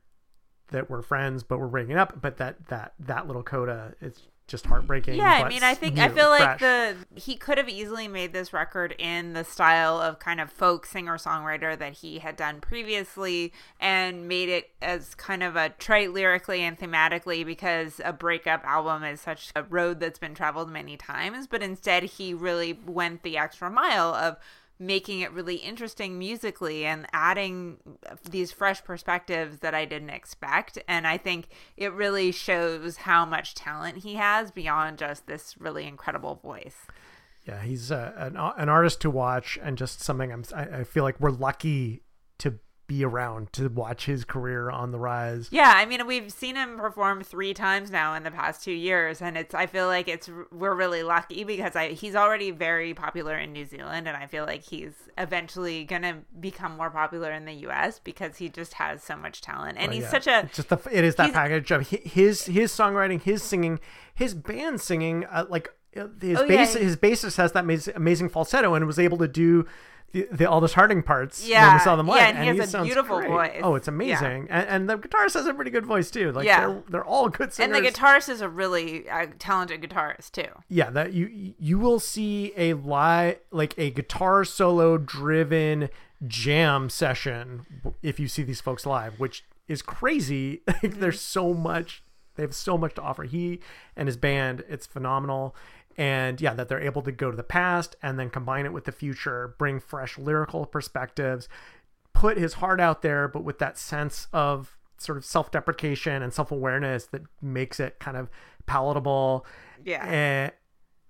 that 0.72 0.90
we're 0.90 1.02
friends, 1.02 1.44
but 1.44 1.58
we're 1.60 1.68
breaking 1.68 1.96
up," 1.98 2.22
but 2.22 2.38
that 2.38 2.68
that 2.68 2.94
that 3.00 3.28
little 3.28 3.44
coda 3.44 3.94
is 4.02 4.28
just 4.54 4.68
heartbreaking. 4.68 5.16
Yeah, 5.16 5.42
I 5.44 5.50
mean, 5.50 5.63
I 5.63 5.74
think 5.74 5.98
I 5.98 6.10
feel 6.10 6.30
like 6.30 6.60
fresh. 6.60 6.60
the 6.60 7.20
he 7.20 7.36
could 7.36 7.58
have 7.58 7.68
easily 7.68 8.08
made 8.08 8.34
this 8.34 8.54
record 8.54 8.94
in 9.00 9.34
the 9.34 9.44
style 9.44 10.00
of 10.00 10.20
kind 10.20 10.39
of 10.39 10.52
folk 10.52 10.86
singer 10.86 11.18
songwriter 11.18 11.76
that 11.76 11.94
he 11.94 12.20
had 12.20 12.36
done 12.36 12.62
previously, 12.62 13.52
and 13.80 14.28
made 14.28 14.50
it 14.50 14.70
as 14.80 15.16
kind 15.16 15.42
of 15.42 15.56
a 15.56 15.70
trite 15.70 16.13
lyrically 16.13 16.62
and 16.62 16.78
thematically 16.78 17.44
because 17.44 18.00
a 18.06 18.13
breakup 18.13 18.63
album 18.63 19.04
is 19.04 19.20
such 19.20 19.52
a 19.56 19.63
road 19.63 20.00
that's 20.00 20.20
been 20.20 20.36
traveled 20.36 20.70
many 20.70 20.98
times. 20.98 21.48
But 21.48 21.63
instead, 21.63 22.04
he 22.04 22.36
really 22.36 22.74
went 22.86 23.24
the 23.24 23.38
extra 23.38 23.72
mile 23.72 24.13
of 24.13 24.38
making 24.80 25.22
it 25.22 25.32
really 25.32 25.56
interesting 25.58 26.18
musically 26.18 26.86
and 26.86 27.06
adding 27.14 27.78
these 28.30 28.52
fresh 28.52 28.84
perspectives 28.84 29.60
that 29.60 29.74
I 29.74 29.86
didn't 29.86 30.10
expect. 30.10 30.78
And 30.88 31.08
I 31.08 31.18
think 31.18 31.48
it 31.78 31.94
really 31.94 32.32
shows 32.32 32.98
how 32.98 33.26
much 33.26 33.56
talent 33.56 34.00
he 34.00 34.16
has 34.16 34.52
beyond 34.52 34.98
just 34.98 35.28
this 35.28 35.56
really 35.60 35.86
incredible 35.86 36.36
voice. 36.36 36.88
Yeah, 37.48 37.62
he's 37.62 37.92
uh, 37.92 38.14
an, 38.16 38.38
an 38.38 38.70
artist 38.70 39.02
to 39.02 39.10
watch, 39.10 39.60
and 39.62 39.78
just 39.78 40.02
something 40.02 40.32
I'm. 40.32 40.46
I, 40.56 40.80
I 40.80 40.84
feel 40.86 41.04
like 41.04 41.20
we're 41.20 41.30
lucky 41.30 42.04
to 42.40 42.58
be 42.88 43.04
around 43.04 43.54
to 43.54 43.67
watch 43.69 44.06
his 44.06 44.26
career 44.26 44.69
on 44.69 44.91
the 44.91 45.00
rise. 45.00 45.48
Yeah, 45.52 45.74
I 45.76 45.86
mean, 45.86 46.06
we've 46.06 46.32
seen 46.32 46.56
him 46.56 46.78
perform 46.78 47.24
three 47.24 47.54
times 47.54 47.89
now 47.91 48.13
in 48.13 48.24
the 48.24 48.32
past 48.32 48.63
two 48.63 48.72
years, 48.74 49.22
and 49.22 49.38
it's. 49.38 49.54
I 49.54 49.65
feel 49.67 49.88
like 49.88 50.08
it's 50.08 50.30
we're 50.52 50.76
really 50.76 51.04
lucky 51.04 51.43
because 51.43 51.76
I 51.76 51.89
he's 51.89 52.15
already 52.15 52.52
very 52.52 52.93
popular 52.93 53.38
in 53.38 53.54
New 53.54 53.65
Zealand, 53.65 54.08
and 54.08 54.17
I 54.17 54.28
feel 54.28 54.46
like 54.46 54.63
he's 54.63 54.93
eventually 55.17 55.84
gonna 55.86 56.19
become 56.39 56.76
more 56.78 56.89
popular 56.89 57.32
in 57.32 57.46
the 57.46 57.54
U.S. 57.54 58.00
because 58.00 58.38
he 58.38 58.50
just 58.50 58.74
has 58.74 59.04
so 59.04 59.15
much 59.15 59.41
talent, 59.41 59.78
and 59.78 59.88
Well, 59.88 59.96
he's 59.96 60.04
yeah. 60.04 60.10
such 60.12 60.28
a 60.28 60.39
It's 60.46 60.58
just 60.58 60.69
the 60.69 60.82
it 60.91 61.04
is 61.04 61.15
that 61.15 61.34
package 61.34 61.72
of 61.72 61.88
his 61.89 62.46
his 62.46 62.72
songwriting, 62.72 63.22
his 63.22 63.43
singing, 63.43 63.80
his 64.13 64.34
band 64.34 64.82
singing. 64.82 65.26
Uh, 65.26 65.46
like 65.50 65.74
his 66.22 66.40
Oh, 66.40 66.48
bass, 66.48 66.74
he- 66.76 66.84
his 66.84 66.98
bassist 66.98 67.38
has 67.38 67.52
that 67.54 67.64
amazing, 67.64 67.96
amazing 67.96 68.30
falsetto 68.30 68.74
and 68.74 68.86
was 68.88 69.00
able 69.00 69.18
to 69.20 69.28
do. 69.28 69.66
The, 70.12 70.28
the 70.32 70.48
Aldous 70.48 70.74
Harding 70.74 71.02
parts 71.02 71.42
when 71.42 71.50
Yeah, 71.50 71.74
we 71.74 71.80
saw 71.80 71.96
them 71.96 72.06
live, 72.08 72.18
yeah, 72.20 72.28
and 72.44 72.52
he 72.54 72.58
has 72.60 72.76
a 72.76 72.84
beautiful 72.84 73.18
great. 73.18 73.30
voice. 73.32 73.62
Oh, 73.64 73.74
it's 73.74 73.88
Yeah. 73.88 73.94
amazing, 73.96 74.48
and, 74.52 74.68
and 74.70 74.88
the 74.88 74.96
guitarist 75.00 75.34
has 75.34 75.48
a 75.48 75.56
pretty 75.56 75.72
good 75.72 75.88
voice 75.88 76.12
too. 76.12 76.32
Like 76.32 76.46
Yeah. 76.46 76.60
they're 76.68 76.84
they're 76.88 77.04
all 77.04 77.30
good 77.30 77.52
singers. 77.52 77.76
and 77.76 77.84
the 77.84 77.90
guitarist 77.90 78.30
is 78.30 78.40
a 78.40 78.48
really 78.48 79.10
uh, 79.10 79.26
talented 79.40 79.82
guitarist 79.82 80.32
too. 80.32 80.50
yeah 80.70 80.92
that 80.92 81.14
you 81.14 81.56
you 81.58 81.80
will 81.80 82.00
see 82.00 82.54
a 82.56 82.74
live 82.76 83.40
like 83.50 83.74
a 83.80 83.90
guitar 83.90 84.46
solo 84.46 85.00
driven 85.00 85.90
jam 86.28 86.92
session 86.92 87.66
if 88.04 88.20
you 88.20 88.28
see 88.28 88.44
these 88.44 88.62
folks 88.62 88.86
live 88.86 89.20
which 89.20 89.44
is 89.68 89.82
crazy 89.82 90.62
like 90.84 91.00
there's 91.00 91.20
so 91.22 91.56
much 91.56 92.04
they 92.36 92.44
have 92.44 92.54
so 92.54 92.78
much 92.78 92.94
to 92.94 93.02
offer 93.02 93.24
he 93.24 93.60
and 93.96 94.08
his 94.08 94.16
band 94.18 94.64
it's 94.70 94.86
phenomenal 94.86 95.56
and 95.98 96.42
yeah 96.42 96.54
that 96.54 96.68
they're 96.70 96.82
able 96.82 97.02
to 97.02 97.12
go 97.12 97.30
to 97.32 97.38
the 97.38 97.44
past 97.44 97.96
and 98.02 98.18
then 98.20 98.30
combine 98.30 98.66
it 98.66 98.74
with 98.74 98.86
the 98.86 98.92
future 98.92 99.54
bring 99.58 99.80
fresh 99.80 100.18
lyrical 100.18 100.66
perspectives 100.66 101.48
put 102.14 102.38
his 102.38 102.54
heart 102.56 102.80
out 102.80 103.02
there 103.02 103.28
but 103.28 103.44
with 103.44 103.60
that 103.60 103.78
sense 103.78 104.28
of 104.34 104.78
sort 104.98 105.18
of 105.18 105.26
self-deprecation 105.26 106.22
and 106.24 106.34
self-awareness 106.34 107.06
that 107.08 107.22
makes 107.42 107.80
it 107.80 108.00
kind 108.00 108.16
of 108.18 108.30
palatable 108.66 109.46
Yeah. 109.84 110.06
and, 110.06 110.52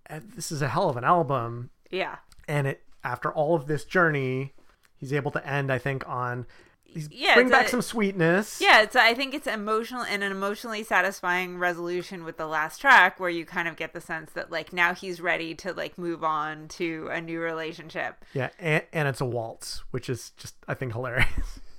and 0.08 0.32
this 0.32 0.52
is 0.52 0.62
a 0.62 0.68
hell 0.68 0.90
of 0.90 0.98
an 0.98 1.04
album 1.04 1.70
Yeah. 1.92 2.18
and 2.48 2.68
it 2.68 2.82
after 3.04 3.32
all 3.32 3.56
of 3.56 3.68
this 3.68 3.86
journey 3.86 4.54
he's 4.98 5.12
able 5.14 5.30
to 5.32 5.46
end 5.48 5.72
i 5.72 5.78
think 5.78 6.08
on 6.08 6.46
he's 6.94 7.10
Yeah, 7.12 7.36
bring 7.36 7.50
back 7.50 7.68
a- 7.68 7.70
some 7.70 7.82
sweetness 7.82 8.60
Yeah, 8.62 8.82
it's 8.82 8.96
I 8.96 9.14
think 9.14 9.34
it's 9.34 9.48
emotional 9.48 10.04
and 10.04 10.24
an 10.24 10.32
emotionally 10.32 10.84
satisfying 10.84 11.58
resolution 11.58 12.24
with 12.24 12.38
the 12.38 12.48
last 12.48 12.80
track 12.80 13.20
where 13.20 13.30
you 13.30 13.46
kind 13.46 13.68
of 13.68 13.76
get 13.76 13.94
the 13.94 14.02
sense 14.02 14.32
that 14.34 14.52
like 14.52 14.72
now 14.74 14.94
he's 14.94 15.20
ready 15.22 15.54
to 15.56 15.74
like 15.74 15.98
move 15.98 16.24
on 16.24 16.68
to 16.70 17.10
a 17.12 17.20
new 17.22 17.40
relationship. 17.40 18.24
yeah 18.34 18.50
and, 18.60 18.84
and 18.94 19.08
it's 19.08 19.22
a 19.22 19.26
waltz 19.26 19.84
which 19.92 20.10
is 20.10 20.32
just 20.38 20.56
i 20.68 20.74
think 20.74 20.94
hilarious 20.94 21.60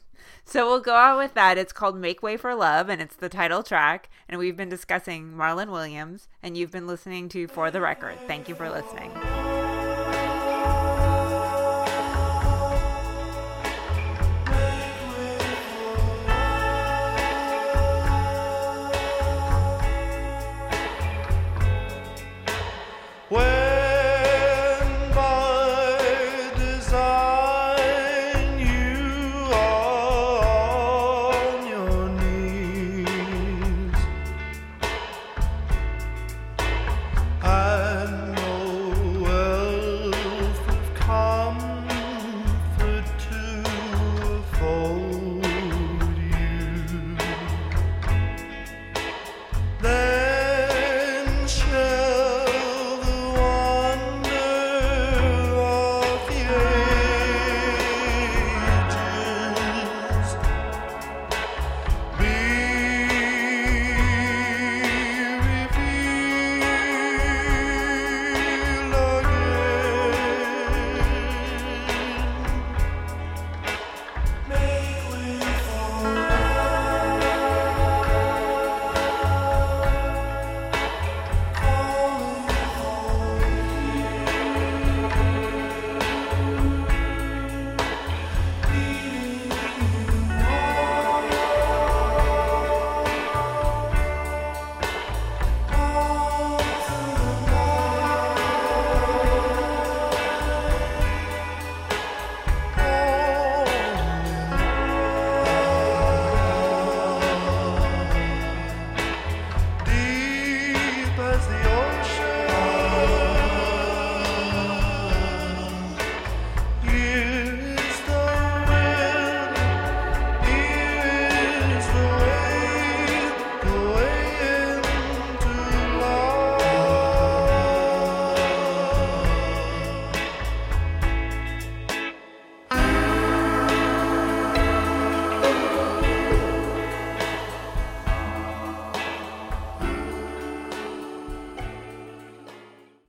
So 0.46 0.66
we'll 0.66 0.80
go 0.80 0.94
out 0.94 1.16
with 1.16 1.32
that. 1.32 1.56
It's 1.56 1.72
called 1.72 1.96
Make 1.96 2.22
Way 2.22 2.36
for 2.36 2.54
Love 2.54 2.90
and 2.90 3.00
it's 3.00 3.16
the 3.16 3.30
title 3.30 3.62
track 3.62 4.10
and 4.28 4.38
we've 4.38 4.58
been 4.58 4.68
discussing 4.68 5.32
Marlon 5.32 5.70
Williams 5.70 6.28
and 6.42 6.54
you've 6.54 6.70
been 6.70 6.86
listening 6.86 7.30
to 7.30 7.48
For 7.48 7.70
the 7.70 7.80
Record. 7.80 8.18
Thank 8.26 8.50
you 8.50 8.54
for 8.54 8.68
listening. 8.68 9.10